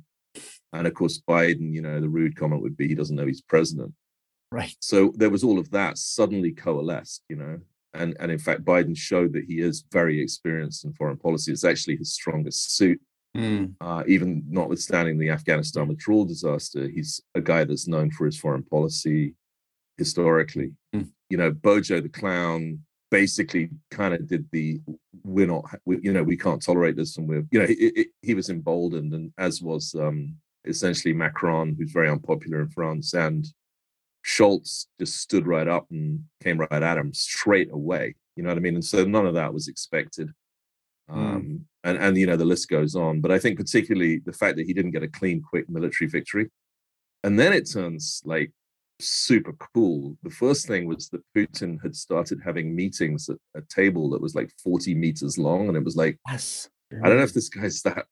[0.73, 3.43] And of course, Biden, you know, the rude comment would be he doesn't know he's
[3.43, 3.93] president.
[4.51, 4.75] Right.
[4.81, 7.61] So there was all of that suddenly coalesced, you know
[7.95, 11.53] and and in fact Biden showed that he is very experienced in foreign policy.
[11.53, 13.01] It's actually his strongest suit.
[13.37, 13.75] Mm.
[13.81, 18.63] Uh, even notwithstanding the Afghanistan withdrawal disaster, he's a guy that's known for his foreign
[18.63, 19.35] policy
[19.97, 20.73] historically.
[20.95, 21.11] Mm.
[21.31, 22.81] You know, Bojo the clown
[23.15, 24.81] basically kind of did the
[25.23, 28.35] we're not we, you know we can't tolerate this and we're you know he, he
[28.35, 30.35] was emboldened and as was um
[30.65, 33.47] essentially Macron who's very unpopular in France and
[34.27, 38.17] Scholz just stood right up and came right at him straight away.
[38.35, 38.75] You know what I mean?
[38.75, 40.31] And so none of that was expected.
[41.09, 41.19] Hmm.
[41.19, 41.61] Um, mm.
[41.85, 43.21] and, and, you know, the list goes on.
[43.21, 46.49] But I think particularly the fact that he didn't get a clean, quick military victory.
[47.23, 48.51] And then it turns like
[49.01, 50.17] super cool.
[50.23, 54.35] The first thing was that Putin had started having meetings at a table that was
[54.35, 55.69] like 40 meters long.
[55.69, 56.69] And it was like, yes.
[57.03, 58.07] I don't know if this guy's that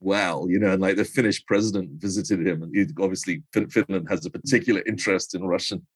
[0.00, 4.30] well, you know, and like the Finnish president visited him, and obviously Finland has a
[4.30, 5.86] particular interest in Russian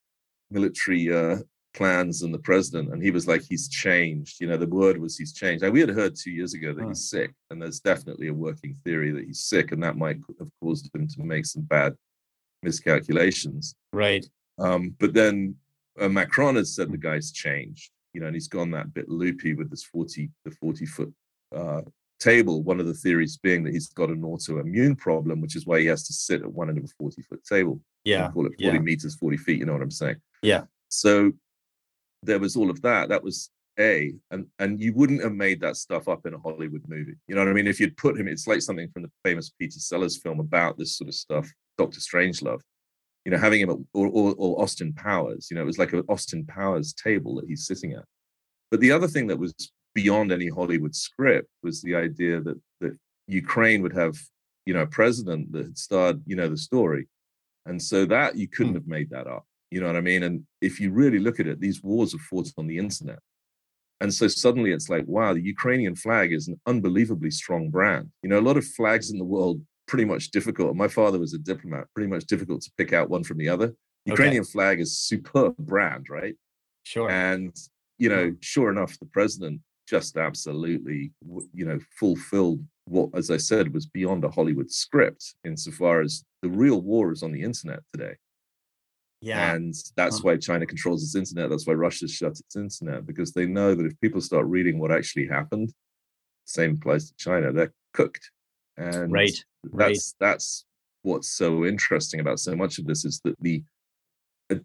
[0.51, 1.39] military uh,
[1.73, 4.41] plans and the president, and he was like, he's changed.
[4.41, 5.65] You know, the word was he's changed.
[5.65, 8.77] Now, we had heard two years ago that he's sick, and there's definitely a working
[8.85, 11.95] theory that he's sick, and that might have caused him to make some bad
[12.65, 13.75] miscalculations.
[13.93, 14.27] Right.
[14.59, 15.57] Um, but then
[16.01, 19.55] uh, Macron has said the guy's changed, you know, and he's gone that bit loopy
[19.55, 21.15] with this 40, the 40 foot
[21.55, 21.83] uh,
[22.19, 25.81] table, one of the theories being that he's got an autoimmune problem, which is why
[25.81, 27.81] he has to sit at one end of a 40 foot table.
[28.05, 28.31] Yeah.
[28.31, 28.79] call it 40 yeah.
[28.79, 29.59] meters, 40 feet.
[29.59, 30.17] You know what I'm saying?
[30.43, 30.65] Yeah.
[30.89, 31.33] So
[32.23, 33.09] there was all of that.
[33.09, 34.15] That was A.
[34.31, 37.17] And and you wouldn't have made that stuff up in a Hollywood movie.
[37.27, 37.67] You know what I mean?
[37.67, 40.97] If you'd put him, it's like something from the famous Peter Sellers film about this
[40.97, 42.61] sort of stuff, Doctor Strangelove.
[43.25, 45.95] You know, having him at, or, or, or Austin Powers, you know, it was like
[45.95, 48.05] an Austin Powers table that he's sitting at.
[48.71, 49.55] But the other thing that was
[49.95, 52.99] beyond any Hollywood script was the idea that that
[53.29, 54.17] Ukraine would have
[54.67, 57.09] you know a president that had starred you know the story,
[57.67, 58.77] and so that you couldn't mm.
[58.77, 59.47] have made that up.
[59.71, 60.23] You know what I mean?
[60.23, 63.19] And if you really look at it, these wars are fought on the internet.
[64.01, 68.11] And so suddenly it's like, wow, the Ukrainian flag is an unbelievably strong brand.
[68.23, 70.77] You know, a lot of flags in the world pretty much difficult.
[70.77, 73.75] My father was a diplomat, pretty much difficult to pick out one from the other.
[74.07, 74.51] Ukrainian okay.
[74.51, 76.37] flag is superb brand, right?
[76.85, 77.11] Sure.
[77.11, 77.55] And
[77.99, 78.35] you know, hmm.
[78.41, 81.13] sure enough, the president just absolutely,
[81.53, 86.49] you know, fulfilled what, as I said, was beyond a Hollywood script insofar as the
[86.49, 88.15] real war is on the internet today.
[89.21, 89.55] Yeah.
[89.55, 91.49] And that's why China controls its internet.
[91.49, 94.93] That's why Russia's shut its internet because they know that if people start reading what
[94.93, 95.73] actually happened,
[96.45, 98.31] same applies to China, they're cooked.
[98.77, 99.45] And right.
[99.63, 99.99] that's right.
[100.21, 100.65] that's
[101.03, 103.63] what's so interesting about so much of this is that the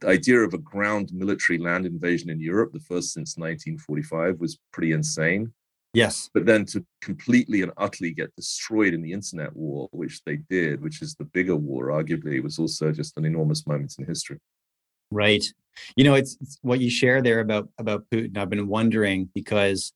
[0.05, 4.91] idea of a ground military land invasion in Europe, the first since 1945, was pretty
[4.91, 5.53] insane.
[5.93, 6.29] Yes.
[6.33, 10.81] But then to completely and utterly get destroyed in the internet war, which they did,
[10.81, 14.37] which is the bigger war, arguably, was also just an enormous moment in history.
[15.11, 15.43] Right.
[15.95, 18.37] You know, it's, it's what you share there about about Putin.
[18.37, 19.93] I've been wondering because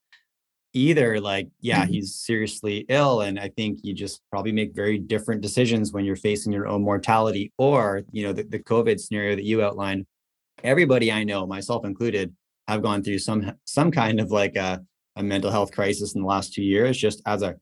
[0.73, 1.93] either like yeah mm-hmm.
[1.93, 6.15] he's seriously ill and i think you just probably make very different decisions when you're
[6.15, 10.05] facing your own mortality or you know the, the covid scenario that you outlined
[10.63, 12.33] everybody i know myself included
[12.67, 14.81] have gone through some some kind of like a,
[15.15, 17.55] a mental health crisis in the last two years, just as a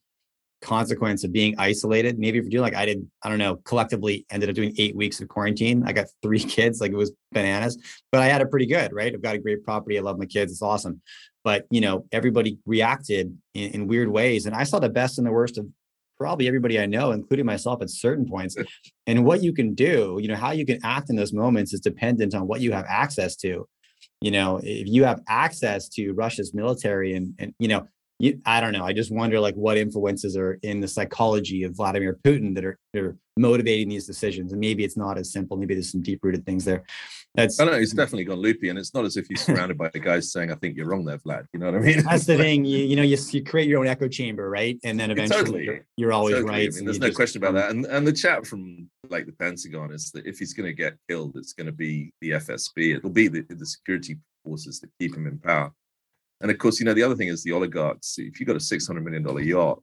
[0.62, 2.20] consequence of being isolated.
[2.20, 4.96] Maybe if you're doing like I did, I don't know, collectively ended up doing eight
[4.96, 5.84] weeks of quarantine.
[5.86, 7.78] I got three kids, like it was bananas,
[8.12, 9.14] but I had it pretty good, right?
[9.14, 9.98] I've got a great property.
[9.98, 10.52] I love my kids.
[10.52, 11.02] It's awesome.
[11.44, 14.46] But you know, everybody reacted in, in weird ways.
[14.46, 15.68] And I saw the best and the worst of
[16.20, 18.56] probably everybody I know, including myself at certain points.
[19.08, 21.82] And what you can do, you know, how you can act in those moments is
[21.82, 23.68] dependent on what you have access to.
[24.22, 27.88] You know, if you have access to Russia's military and and you know,
[28.22, 28.86] you, I don't know.
[28.86, 32.78] I just wonder like what influences are in the psychology of Vladimir Putin that are,
[32.94, 34.52] that are motivating these decisions.
[34.52, 35.58] And maybe it's not as simple.
[35.58, 36.84] Maybe there's some deep rooted things there.
[37.34, 39.78] That's oh, I know he's definitely gone loopy, and it's not as if he's surrounded
[39.78, 42.04] by the guys saying, "I think you're wrong there, Vlad." You know what I mean?
[42.04, 42.66] That's the thing.
[42.66, 44.78] You, you know, you, you create your own echo chamber, right?
[44.84, 45.64] And then eventually, totally.
[45.64, 46.50] you're, you're, always totally.
[46.50, 46.70] right.
[46.70, 47.70] I mean, there's no just, question about that.
[47.72, 50.98] And and the chat from like the Pentagon is that if he's going to get
[51.08, 52.98] killed, it's going to be the FSB.
[52.98, 55.72] It'll be the, the security forces that keep him in power.
[56.42, 58.16] And of course, you know, the other thing is the oligarchs.
[58.18, 59.80] If you've got a $600 million yacht,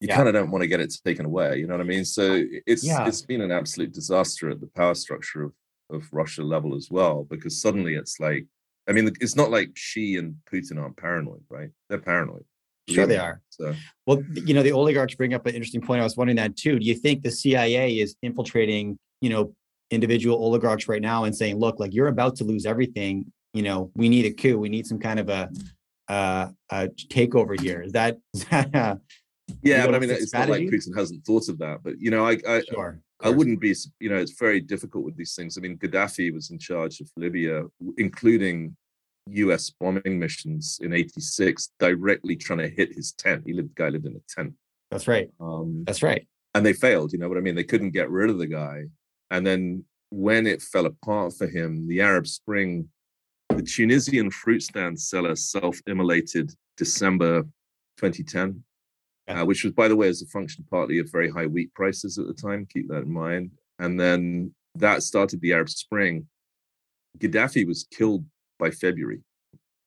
[0.00, 0.16] you yeah.
[0.16, 1.58] kind of don't want to get it taken away.
[1.58, 2.04] You know what I mean?
[2.04, 3.06] So it's yeah.
[3.06, 5.52] it's been an absolute disaster at the power structure of,
[5.90, 8.46] of Russia level as well, because suddenly it's like,
[8.88, 11.70] I mean, it's not like Xi and Putin aren't paranoid, right?
[11.88, 12.44] They're paranoid.
[12.88, 13.42] Sure, they are.
[13.50, 13.74] So.
[14.06, 16.00] Well, you know, the oligarchs bring up an interesting point.
[16.00, 16.78] I was wondering that too.
[16.78, 19.52] Do you think the CIA is infiltrating, you know,
[19.90, 23.90] individual oligarchs right now and saying, look, like you're about to lose everything you know,
[23.96, 24.56] we need a coup.
[24.56, 25.50] We need some kind of a,
[26.06, 27.82] uh, a takeover here.
[27.82, 28.96] Is that, is that uh,
[29.62, 30.52] yeah, but I mean, it's strategy?
[30.52, 31.80] not like Putin hasn't thought of that.
[31.82, 33.74] But you know, I I, sure, I wouldn't be.
[33.98, 35.58] You know, it's very difficult with these things.
[35.58, 37.64] I mean, Gaddafi was in charge of Libya,
[37.96, 38.76] including
[39.30, 39.70] U.S.
[39.70, 43.42] bombing missions in '86, directly trying to hit his tent.
[43.44, 44.54] He lived, the guy lived in a tent.
[44.92, 45.30] That's right.
[45.40, 46.28] Um, That's right.
[46.54, 47.12] And they failed.
[47.12, 47.56] You know what I mean?
[47.56, 48.84] They couldn't get rid of the guy.
[49.30, 52.88] And then when it fell apart for him, the Arab Spring
[53.58, 57.42] the Tunisian fruit stand seller self-immolated December
[57.96, 58.62] 2010,
[59.26, 62.18] uh, which was, by the way, as a function partly of very high wheat prices
[62.18, 62.68] at the time.
[62.72, 63.50] Keep that in mind.
[63.80, 66.28] And then that started the Arab Spring.
[67.18, 68.24] Gaddafi was killed
[68.60, 69.22] by February,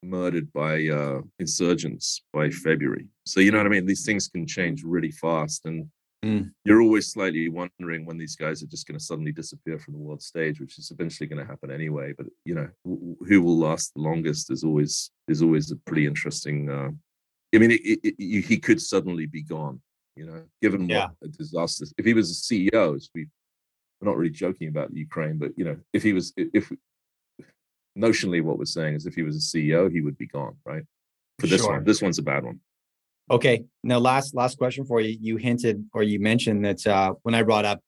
[0.04, 3.08] murdered by uh, insurgents by February.
[3.26, 3.86] So you know what I mean.
[3.86, 5.88] These things can change really fast, and
[6.24, 6.52] Mm.
[6.66, 10.00] You're always slightly wondering when these guys are just going to suddenly disappear from the
[10.00, 12.14] world stage, which is eventually going to happen anyway.
[12.16, 16.70] But you know, who will last the longest is always is always a pretty interesting.
[16.70, 16.90] Uh,
[17.54, 19.82] I mean, it, it, it, he could suddenly be gone.
[20.16, 21.08] You know, given yeah.
[21.08, 21.86] what a disaster.
[21.98, 23.28] If he was a CEO, as we,
[24.00, 26.72] we're not really joking about Ukraine, but you know, if he was, if
[27.98, 30.84] notionally, what we're saying is, if he was a CEO, he would be gone, right?
[31.40, 31.72] For this sure.
[31.72, 32.60] one, this one's a bad one.
[33.32, 33.64] Okay.
[33.84, 35.18] Now, last last question for you.
[35.20, 37.80] You hinted or you mentioned that uh, when I brought up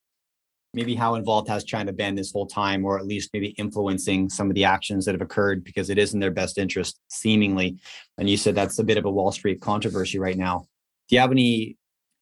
[0.74, 4.50] maybe how involved has China been this whole time, or at least maybe influencing some
[4.50, 7.78] of the actions that have occurred because it is in their best interest, seemingly.
[8.18, 10.66] And you said that's a bit of a Wall Street controversy right now.
[11.10, 11.78] Do you have any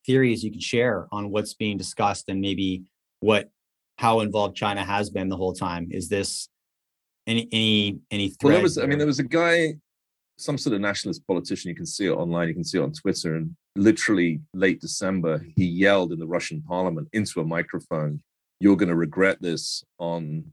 [0.06, 2.84] theories you can share on what's being discussed and maybe
[3.20, 3.50] what
[3.98, 5.88] how involved China has been the whole time?
[5.92, 6.50] Is this
[7.28, 8.44] any any any threat?
[8.44, 8.78] Well, there was.
[8.80, 9.76] I mean, there was a guy
[10.42, 11.70] some sort of nationalist politician.
[11.70, 12.48] You can see it online.
[12.48, 13.36] You can see it on Twitter.
[13.36, 18.22] And literally late December, he yelled in the Russian parliament into a microphone,
[18.60, 20.46] You're going to regret this on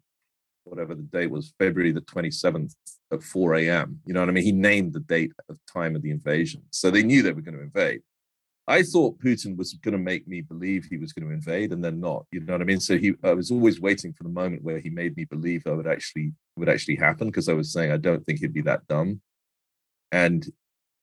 [0.64, 2.74] whatever the date was, February the 27th
[3.12, 4.00] at 4 a.m.
[4.04, 4.44] You know what I mean?
[4.44, 6.62] He named the date of time of the invasion.
[6.70, 8.02] So they knew they were going to invade.
[8.66, 11.82] I thought Putin was going to make me believe he was going to invade and
[11.82, 12.26] then not.
[12.30, 12.80] You know what I mean?
[12.80, 15.74] So he, I was always waiting for the moment where he made me believe that
[15.74, 18.86] would actually would actually happen because I was saying I don't think he'd be that
[18.86, 19.22] dumb.
[20.12, 20.46] And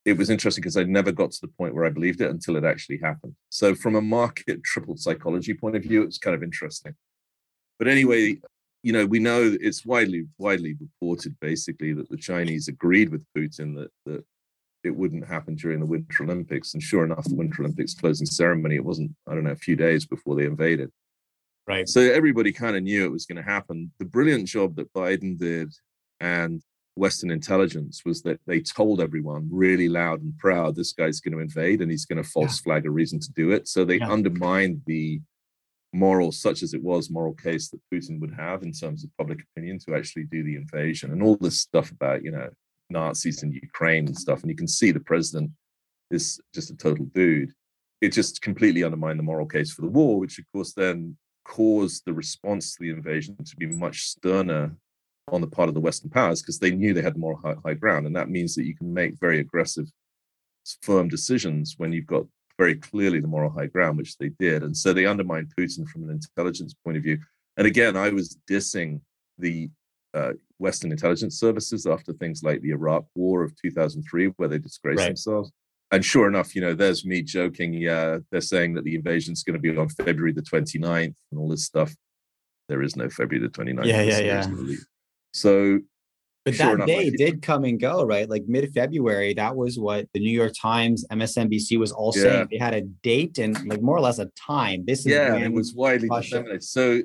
[0.06, 2.56] it was interesting because I never got to the point where I believed it until
[2.56, 3.36] it actually happened.
[3.50, 6.96] So, from a market triple psychology point of view, it's kind of interesting.
[7.80, 8.40] But anyway,
[8.84, 13.76] you know, we know it's widely widely reported basically that the Chinese agreed with Putin
[13.76, 14.24] that that
[14.86, 16.74] it wouldn't happen during the Winter Olympics.
[16.74, 19.76] And sure enough, the Winter Olympics closing ceremony, it wasn't, I don't know, a few
[19.76, 20.92] days before they invaded.
[21.68, 21.90] Right.
[21.90, 23.92] So everybody kind of knew it was going to happen.
[23.98, 25.74] The brilliant job that Biden did
[26.20, 26.62] and
[26.96, 31.40] Western intelligence was that they told everyone really loud and proud this guy's going to
[31.40, 32.64] invade and he's going to false yeah.
[32.64, 33.68] flag a reason to do it.
[33.68, 34.10] So they yeah.
[34.10, 35.20] undermined the
[35.94, 39.40] moral, such as it was, moral case that Putin would have in terms of public
[39.52, 42.50] opinion to actually do the invasion and all this stuff about, you know,
[42.90, 44.42] Nazis in Ukraine and stuff.
[44.42, 45.52] And you can see the president
[46.12, 47.52] is just a total dude.
[48.02, 52.04] It just completely undermined the moral case for the war, which of course then caused
[52.06, 54.76] the response to the invasion to be much sterner
[55.32, 57.74] on the part of the Western powers because they knew they had more high, high
[57.74, 58.06] ground.
[58.06, 59.88] And that means that you can make very aggressive,
[60.82, 62.26] firm decisions when you've got
[62.58, 64.64] very clearly the moral high ground, which they did.
[64.64, 67.20] And so they undermined Putin from an intelligence point of view.
[67.58, 69.02] And again, I was dissing
[69.38, 69.70] the
[70.14, 75.00] uh, Western intelligence services after things like the Iraq War of 2003, where they disgraced
[75.00, 75.08] right.
[75.08, 75.52] themselves.
[75.92, 77.74] And sure enough, you know, there's me joking.
[77.74, 81.40] Yeah, they're saying that the invasion is going to be on February the 29th and
[81.40, 81.94] all this stuff.
[82.70, 83.86] There is no February the 29th.
[83.86, 84.76] Yeah, yeah, yeah.
[85.36, 85.80] So
[86.46, 88.30] but sure that day did come and go, right?
[88.30, 92.22] Like mid February, that was what the New York Times, MSNBC was all yeah.
[92.22, 92.48] saying.
[92.52, 94.86] They had a date and like more or less a time.
[94.86, 96.64] This is yeah, it was widely disseminated.
[96.64, 97.02] So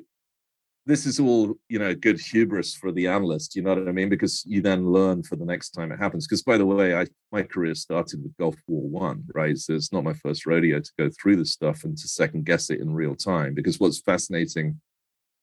[0.85, 4.09] this is all you know good hubris for the analyst you know what i mean
[4.09, 7.05] because you then learn for the next time it happens because by the way i
[7.31, 10.91] my career started with gulf war one right so it's not my first rodeo to
[10.97, 14.79] go through this stuff and to second guess it in real time because what's fascinating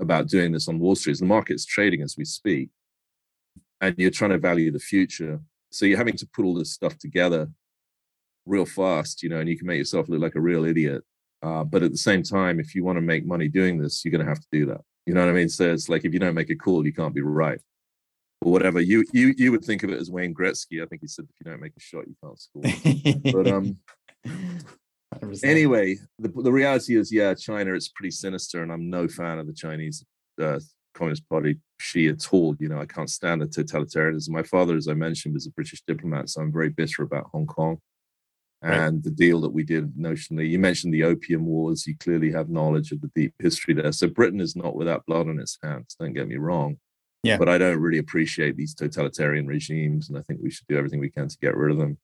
[0.01, 2.69] about doing this on wall street is the market's trading as we speak
[3.81, 5.41] and you're trying to value the future.
[5.71, 7.49] So you're having to put all this stuff together
[8.49, 11.03] real fast, you know, and you can make yourself look like a real idiot.
[11.43, 14.11] Uh, but at the same time, if you want to make money doing this, you're
[14.13, 14.81] going to have to do that.
[15.07, 15.49] You know what I mean?
[15.49, 17.61] So it's like if you don't make a call, you can't be right,
[18.43, 18.81] or whatever.
[18.81, 20.83] You you you would think of it as Wayne Gretzky.
[20.83, 23.33] I think he said if you don't make a shot, you can't score.
[23.33, 23.79] but um,
[25.43, 27.73] anyway, the the reality is, yeah, China.
[27.73, 30.05] It's pretty sinister, and I'm no fan of the Chinese
[30.43, 30.61] uh,
[30.99, 32.57] Communist Party Xi at all.
[32.59, 34.31] You know, I can't stand the totalitarianism.
[34.31, 37.47] My father, as I mentioned, was a British diplomat, so I'm very bitter about Hong
[37.47, 37.79] Kong
[38.63, 39.05] and right.
[39.05, 40.49] the deal that we did notionally.
[40.49, 41.87] You mentioned the Opium Wars.
[41.87, 43.93] You clearly have knowledge of the deep history there.
[43.93, 45.97] So Britain is not without blood on its hands.
[45.99, 46.79] Don't get me wrong.
[47.23, 47.37] Yeah.
[47.37, 51.01] But I don't really appreciate these totalitarian regimes, and I think we should do everything
[51.01, 51.99] we can to get rid of them.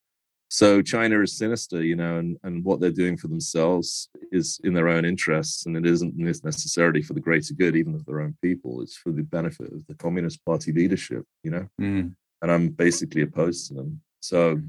[0.54, 4.72] So China is sinister, you know, and, and what they're doing for themselves is in
[4.72, 8.36] their own interests, and it isn't necessarily for the greater good, even of their own
[8.40, 8.80] people.
[8.80, 11.66] It's for the benefit of the Communist Party leadership, you know.
[11.80, 12.14] Mm.
[12.40, 14.00] And I'm basically opposed to them.
[14.20, 14.60] So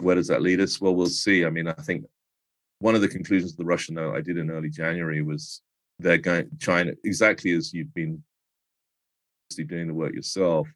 [0.00, 0.80] where does that lead us?
[0.80, 1.44] Well, we'll see.
[1.44, 2.06] I mean, I think
[2.78, 5.60] one of the conclusions of the Russian note I did in early January was
[5.98, 8.24] they're going China exactly as you've been
[9.54, 10.66] doing the work yourself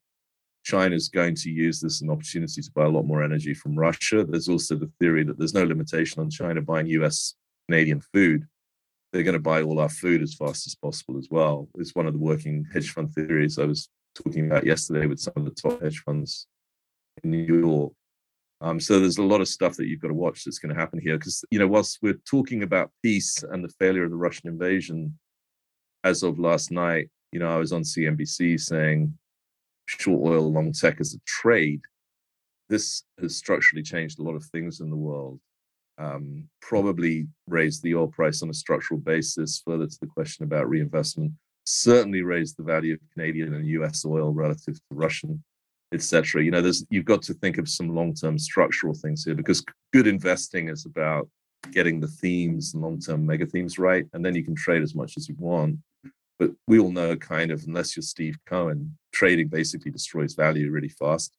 [0.65, 3.79] China's going to use this as an opportunity to buy a lot more energy from
[3.79, 4.25] Russia.
[4.25, 7.35] There's also the theory that there's no limitation on China buying US
[7.69, 8.47] Canadian food.
[9.13, 11.69] They're going to buy all our food as fast as possible as well.
[11.77, 15.33] It's one of the working hedge fund theories I was talking about yesterday with some
[15.37, 16.47] of the top hedge funds
[17.25, 17.93] in New York.
[18.61, 20.81] Um, so there's a lot of stuff that you've got to watch that's going to
[20.81, 24.17] happen here because you know whilst we're talking about peace and the failure of the
[24.17, 25.19] Russian invasion,
[26.05, 29.17] as of last night, you know I was on CNBC saying
[29.99, 31.80] short oil, long tech as a trade,
[32.68, 35.41] this has structurally changed a lot of things in the world.
[35.99, 39.62] Um, probably raised the oil price on a structural basis.
[39.66, 41.32] Further to the question about reinvestment,
[41.64, 44.05] certainly raised the value of Canadian and U.S.
[44.07, 45.43] oil relative to Russian,
[45.93, 46.43] etc.
[46.43, 49.62] You know, there's you've got to think of some long-term structural things here because
[49.93, 51.28] good investing is about
[51.72, 55.18] getting the themes and long-term mega themes right, and then you can trade as much
[55.18, 55.76] as you want.
[56.41, 60.88] But we all know, kind of, unless you're Steve Cohen, trading basically destroys value really
[60.88, 61.36] fast.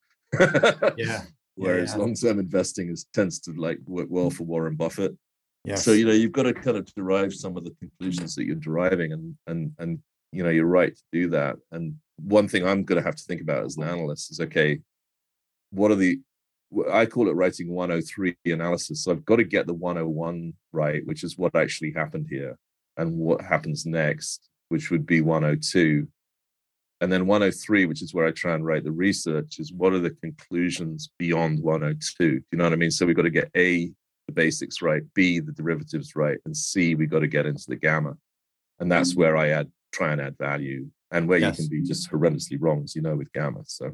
[0.96, 1.24] yeah.
[1.56, 1.98] Whereas yeah.
[1.98, 4.34] long-term investing is tends to like work well mm.
[4.34, 5.18] for Warren Buffett.
[5.66, 5.76] Yeah.
[5.76, 8.56] So you know you've got to kind of derive some of the conclusions that you're
[8.56, 10.00] deriving, and and and
[10.32, 11.58] you know you're right to do that.
[11.72, 14.80] And one thing I'm going to have to think about as an analyst is okay,
[15.72, 16.20] what are the
[16.92, 19.04] I call it writing 103 analysis.
[19.04, 22.58] So I've got to get the 101 right, which is what actually happened here
[22.98, 26.08] and what happens next, which would be 102
[27.02, 30.00] and then 103 which is where i try and write the research is what are
[30.00, 32.92] the conclusions beyond 102 do you know what i mean?
[32.92, 33.92] So we've got to get a
[34.28, 37.76] the basics right b the derivatives right and c we've got to get into the
[37.76, 38.16] gamma.
[38.80, 39.22] And that's mm-hmm.
[39.22, 41.60] where i add try and add value and where yes.
[41.60, 43.92] you can be just horrendously wrong as you know with gamma so.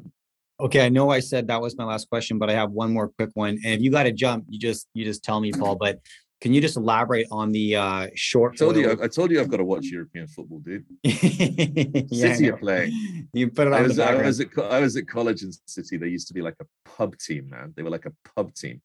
[0.60, 3.08] Okay i know i said that was my last question but i have one more
[3.08, 3.58] quick one.
[3.64, 5.98] And if you got to jump you just you just tell me paul but
[6.40, 8.54] can you just elaborate on the uh, short?
[8.54, 8.82] I told oil?
[8.82, 10.84] you, I told you, I've got to watch European football, dude.
[11.02, 13.28] yeah, City are playing.
[13.32, 13.80] You put it on.
[13.80, 15.96] I was, I was, at, I was at college in City.
[15.96, 17.72] They used to be like a pub team, man.
[17.76, 18.80] They were like a pub team.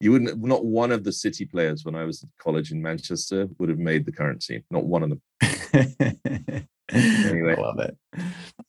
[0.00, 0.42] You wouldn't.
[0.42, 3.78] Not one of the City players when I was at college in Manchester would have
[3.78, 4.62] made the current team.
[4.70, 6.68] Not one of them.
[6.92, 7.54] anyway.
[7.56, 7.96] I love it.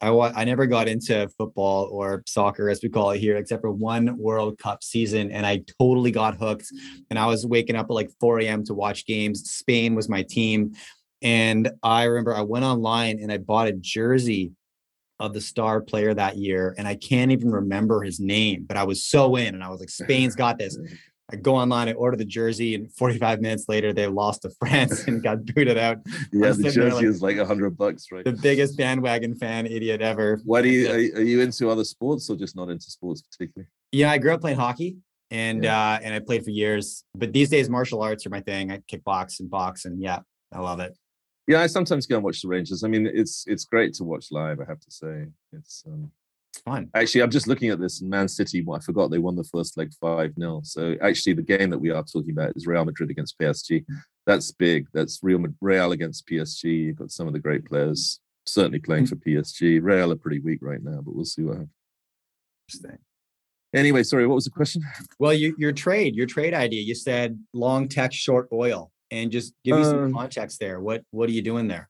[0.02, 3.62] I wa- I never got into football or soccer as we call it here, except
[3.62, 6.68] for one World Cup season, and I totally got hooked.
[7.10, 8.64] And I was waking up at like 4 a.m.
[8.66, 9.50] to watch games.
[9.50, 10.74] Spain was my team,
[11.22, 14.52] and I remember I went online and I bought a jersey
[15.20, 18.84] of the star player that year, and I can't even remember his name, but I
[18.84, 20.78] was so in, and I was like, Spain's got this.
[21.32, 25.08] I go online, I order the jersey, and 45 minutes later, they lost to France
[25.08, 25.98] and got booted out.
[26.32, 28.26] Yeah, the jersey like, is like hundred bucks, right?
[28.26, 30.42] The biggest bandwagon fan idiot ever.
[30.44, 33.68] Why do you are, you into other sports or just not into sports particularly?
[33.92, 34.98] Yeah, I grew up playing hockey
[35.32, 35.80] and yeah.
[35.80, 37.04] uh and I played for years.
[37.16, 38.72] But these days, martial arts are my thing.
[38.72, 40.20] I kickbox and box, and yeah,
[40.52, 40.98] I love it.
[41.48, 42.84] Yeah, I sometimes go and watch the Rangers.
[42.84, 44.60] I mean, it's it's great to watch live.
[44.60, 46.12] I have to say, it's um,
[46.54, 46.90] It's fun.
[46.96, 48.02] Actually, I'm just looking at this.
[48.02, 50.62] Man City, I forgot they won the first leg 5 0.
[50.64, 53.86] So actually, the game that we are talking about is Real Madrid against PSG.
[54.26, 54.88] That's big.
[54.94, 56.86] That's Real, Real against PSG.
[56.86, 59.80] You've got some of the great players certainly playing for PSG.
[59.82, 61.70] Real are pretty weak right now, but we'll see what happens.
[62.68, 63.00] Interesting.
[63.74, 64.82] Anyway, sorry, what was the question?
[65.20, 69.54] Well, you, your trade, your trade idea, you said long tech, short oil, and just
[69.64, 70.80] give me some um, context there.
[70.80, 71.90] What what are you doing there?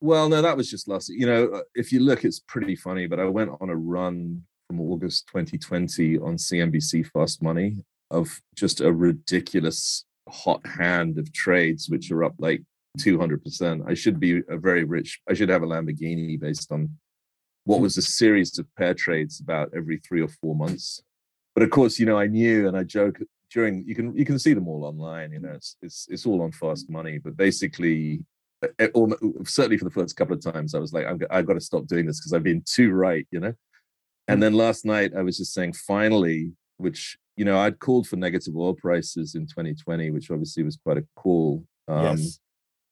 [0.00, 1.10] Well, no, that was just last.
[1.10, 3.06] You know, uh, if you look, it's pretty funny.
[3.06, 7.78] But I went on a run from August 2020 on CNBC Fast Money
[8.10, 12.62] of just a ridiculous hot hand of trades, which are up like
[12.98, 13.88] 200%.
[13.88, 15.20] I should be a very rich.
[15.28, 16.96] I should have a Lamborghini based on
[17.64, 21.02] what was a series of pair trades about every three or four months.
[21.54, 23.18] But of course, you know, I knew and I joke
[23.52, 25.32] during you can you can see them all online.
[25.32, 27.18] You know, it's it's it's all on fast money.
[27.18, 28.24] But basically,
[28.78, 28.92] it,
[29.46, 31.86] certainly for the first couple of times, I was like, i have got to stop
[31.86, 33.26] doing this because I've been too right.
[33.30, 33.54] You know.
[34.28, 34.40] And hmm.
[34.40, 38.54] then last night, I was just saying, finally, which you know, I'd called for negative
[38.56, 41.64] oil prices in 2020, which obviously was quite a call.
[41.88, 42.38] Um, yes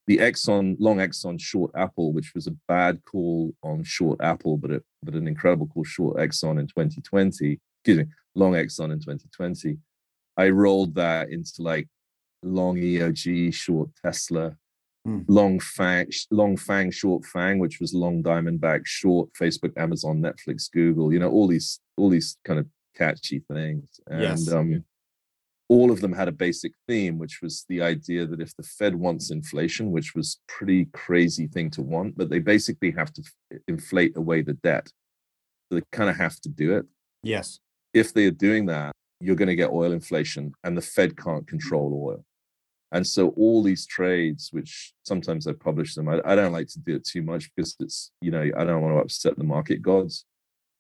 [0.09, 4.71] the Exxon long Exxon short Apple, which was a bad call on short Apple, but
[4.71, 7.61] it, but an incredible call short Exxon in 2020.
[7.85, 8.05] Excuse me,
[8.35, 9.77] long Exxon in 2020.
[10.39, 11.89] I rolled that into like
[12.43, 14.57] long EOG, short Tesla,
[15.09, 15.25] mm.
[15.29, 21.13] long Fang, long Fang, short Fang, which was long Diamondback, short Facebook, Amazon, Netflix, Google.
[21.13, 22.67] You know all these all these kind of
[22.99, 24.01] catchy things.
[24.09, 24.53] And yes.
[24.53, 24.85] um,
[25.69, 28.95] all of them had a basic theme, which was the idea that if the Fed
[28.95, 33.23] wants inflation, which was pretty crazy thing to want, but they basically have to
[33.69, 34.89] inflate away the debt.
[35.71, 36.87] So they kind of have to do it.
[37.23, 37.61] Yes.
[37.93, 41.47] If they are doing that, you're going to get oil inflation, and the Fed can't
[41.47, 42.25] control oil.
[42.93, 46.79] And so all these trades, which sometimes I publish them, I, I don't like to
[46.79, 49.83] do it too much because it's, you know, I don't want to upset the market
[49.83, 50.25] gods.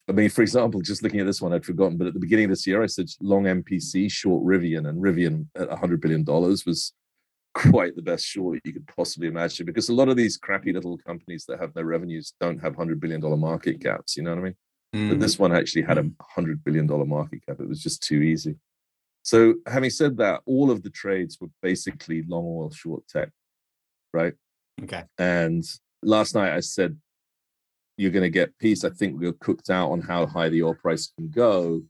[0.09, 2.46] I mean, for example, just looking at this one, I'd forgotten, but at the beginning
[2.46, 6.92] of this year, I said long MPC, short Rivian, and Rivian at $100 billion was
[7.54, 10.96] quite the best short you could possibly imagine because a lot of these crappy little
[10.98, 14.16] companies that have no revenues don't have $100 billion market caps.
[14.16, 14.54] You know what I mean?
[14.94, 15.09] Mm.
[15.11, 17.61] But this one actually had a $100 billion market cap.
[17.61, 18.56] It was just too easy.
[19.29, 23.29] So, having said that, all of the trades were basically long oil, short tech,
[24.14, 24.33] right?
[24.83, 25.05] Okay.
[25.18, 25.62] And
[26.03, 26.97] last night I said
[27.99, 28.85] you're going to get peace.
[28.85, 31.83] I think we're cooked out on how high the oil price can go.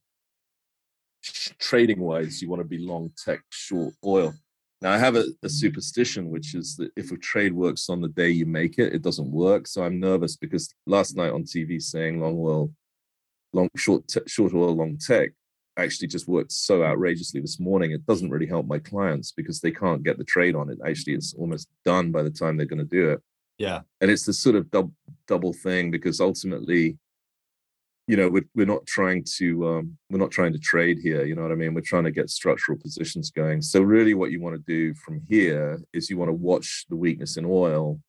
[1.61, 4.35] Trading wise, you want to be long tech, short oil.
[4.83, 8.09] Now, I have a, a, superstition, which is that if a trade works on the
[8.09, 9.69] day you make it, it doesn't work.
[9.69, 12.73] So I'm nervous because last night on TV saying long oil,
[13.53, 15.31] long short te- short oil, long tech
[15.79, 17.93] actually just worked so outrageously this morning.
[17.93, 20.79] It doesn't really help my clients because they can't get the trade on it.
[20.87, 23.23] Actually, it's almost done by the time they're going to do it.
[23.59, 23.81] Yeah.
[24.01, 24.93] And it's this sort of dub,
[25.27, 26.97] double thing because ultimately,
[28.07, 31.27] you know, we're, we're not trying to um, we're not trying to trade here.
[31.27, 31.75] You know what I mean?
[31.75, 33.61] We're trying to get structural positions going.
[33.61, 36.97] So really, what you want to do from here is you want to watch the
[36.97, 38.01] weakness in oil,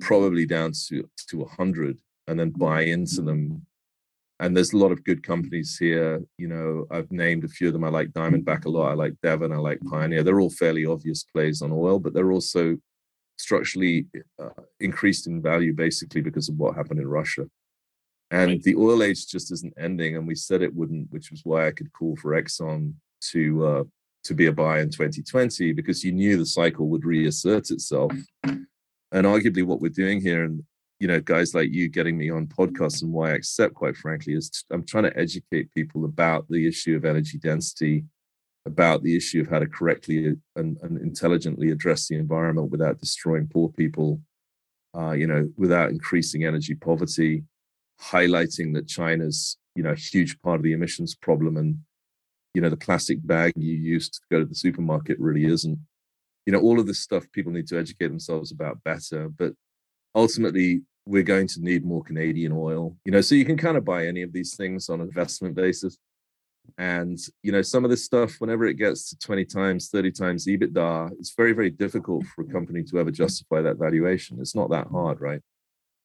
[0.00, 3.64] probably down to to hundred, and then buy into them.
[4.40, 6.22] And there's a lot of good companies here.
[6.38, 7.84] You know, I've named a few of them.
[7.84, 8.90] I like Diamondback a lot.
[8.90, 9.52] I like Devon.
[9.52, 10.22] I like Pioneer.
[10.22, 12.78] They're all fairly obvious plays on oil, but they're also
[13.38, 14.06] structurally
[14.42, 17.46] uh, increased in value basically because of what happened in Russia.
[18.30, 18.62] And right.
[18.62, 21.72] the oil age just isn't ending, and we said it wouldn't, which was why I
[21.72, 22.94] could call for Exxon
[23.32, 23.84] to uh,
[24.24, 28.12] to be a buy in 2020 because you knew the cycle would reassert itself.
[28.44, 30.62] And arguably, what we're doing here, and
[31.00, 34.34] you know, guys like you getting me on podcasts, and why I accept, quite frankly,
[34.34, 38.04] is i I'm trying to educate people about the issue of energy density
[38.66, 43.48] about the issue of how to correctly and, and intelligently address the environment without destroying
[43.48, 44.20] poor people,
[44.96, 47.42] uh, you know, without increasing energy poverty,
[48.00, 51.78] highlighting that China's, you know, a huge part of the emissions problem and,
[52.54, 55.78] you know, the plastic bag you used to go to the supermarket really isn't.
[56.46, 59.28] You know, all of this stuff people need to educate themselves about better.
[59.28, 59.52] But
[60.14, 62.96] ultimately, we're going to need more Canadian oil.
[63.04, 65.54] You know, so you can kind of buy any of these things on an investment
[65.54, 65.98] basis
[66.78, 70.46] and you know, some of this stuff, whenever it gets to 20 times, 30 times
[70.46, 74.38] EBITDA, it's very, very difficult for a company to ever justify that valuation.
[74.40, 75.40] It's not that hard, right?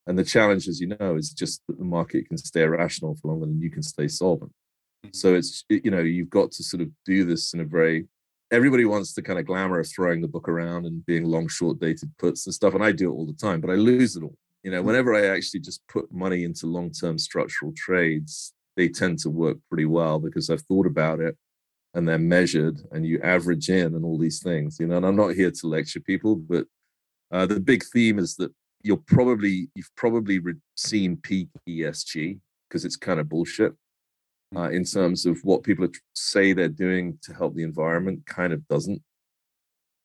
[0.07, 3.29] And the challenge, as you know, is just that the market can stay irrational for
[3.29, 4.51] longer than you can stay solvent.
[5.05, 5.13] Mm-hmm.
[5.13, 8.07] So it's you know, you've got to sort of do this in a very
[8.51, 11.79] everybody wants the kind of glamour of throwing the book around and being long, short
[11.79, 12.73] dated puts and stuff.
[12.73, 14.37] And I do it all the time, but I lose it all.
[14.63, 14.87] You know, mm-hmm.
[14.87, 19.57] whenever I actually just put money into long term structural trades, they tend to work
[19.69, 21.37] pretty well because I've thought about it
[21.93, 24.97] and they're measured and you average in and all these things, you know.
[24.97, 26.65] And I'm not here to lecture people, but
[27.31, 28.51] uh, the big theme is that
[28.83, 32.39] you're probably you've probably re- seen peak ESG
[32.69, 33.73] because it's kind of bullshit
[34.55, 38.67] uh, in terms of what people say they're doing to help the environment kind of
[38.67, 39.01] doesn't.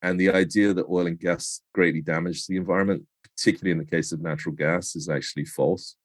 [0.02, 4.12] And the idea that oil and gas greatly damage the environment, particularly in the case
[4.12, 5.96] of natural gas, is actually false.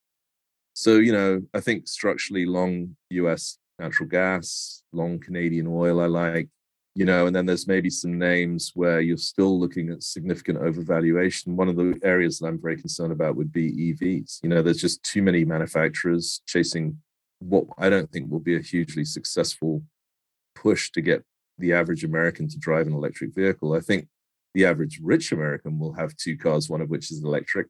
[0.74, 6.50] So, you know, I think structurally long US natural gas, long Canadian oil, I like,
[6.96, 11.56] you know, and then there's maybe some names where you're still looking at significant overvaluation.
[11.56, 14.40] One of the areas that I'm very concerned about would be EVs.
[14.44, 16.98] You know, there's just too many manufacturers chasing
[17.40, 19.84] what I don't think will be a hugely successful
[20.56, 21.24] push to get
[21.58, 23.74] the average American to drive an electric vehicle.
[23.74, 24.08] I think
[24.54, 27.68] the average rich American will have two cars, one of which is electric,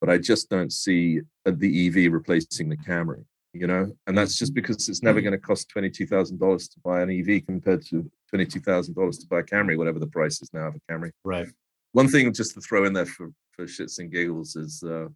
[0.00, 4.38] but I just don't see uh, the EV replacing the Camry, you know, and that's
[4.38, 5.24] just because it's never mm.
[5.24, 6.38] going to cost $22,000
[6.70, 10.50] to buy an EV compared to $22,000 to buy a Camry, whatever the price is
[10.52, 11.10] now of a Camry.
[11.24, 11.48] Right.
[11.92, 15.08] One thing just to throw in there for, for shits and giggles is, uh,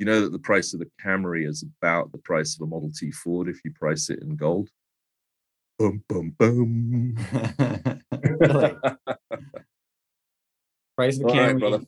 [0.00, 2.90] you know that the price of the Camry is about the price of a Model
[2.90, 4.70] T Ford if you price it in gold.
[5.78, 7.14] Boom, boom, boom.
[10.96, 11.86] price of the Camry right,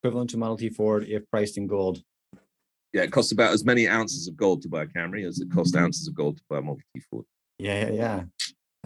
[0.00, 2.00] equivalent to Model T Ford if priced in gold.
[2.92, 5.50] Yeah, it costs about as many ounces of gold to buy a Camry as it
[5.52, 7.24] costs ounces of gold to buy a Model T Ford.
[7.58, 8.22] Yeah, yeah, yeah.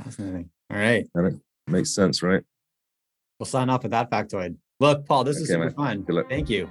[0.02, 0.48] Fascinating.
[0.70, 1.06] All right.
[1.14, 2.42] That makes sense, right?
[3.38, 4.56] We'll sign off with that factoid.
[4.80, 6.06] Look, Paul, this okay, is super man.
[6.06, 6.24] fun.
[6.30, 6.70] Thank you.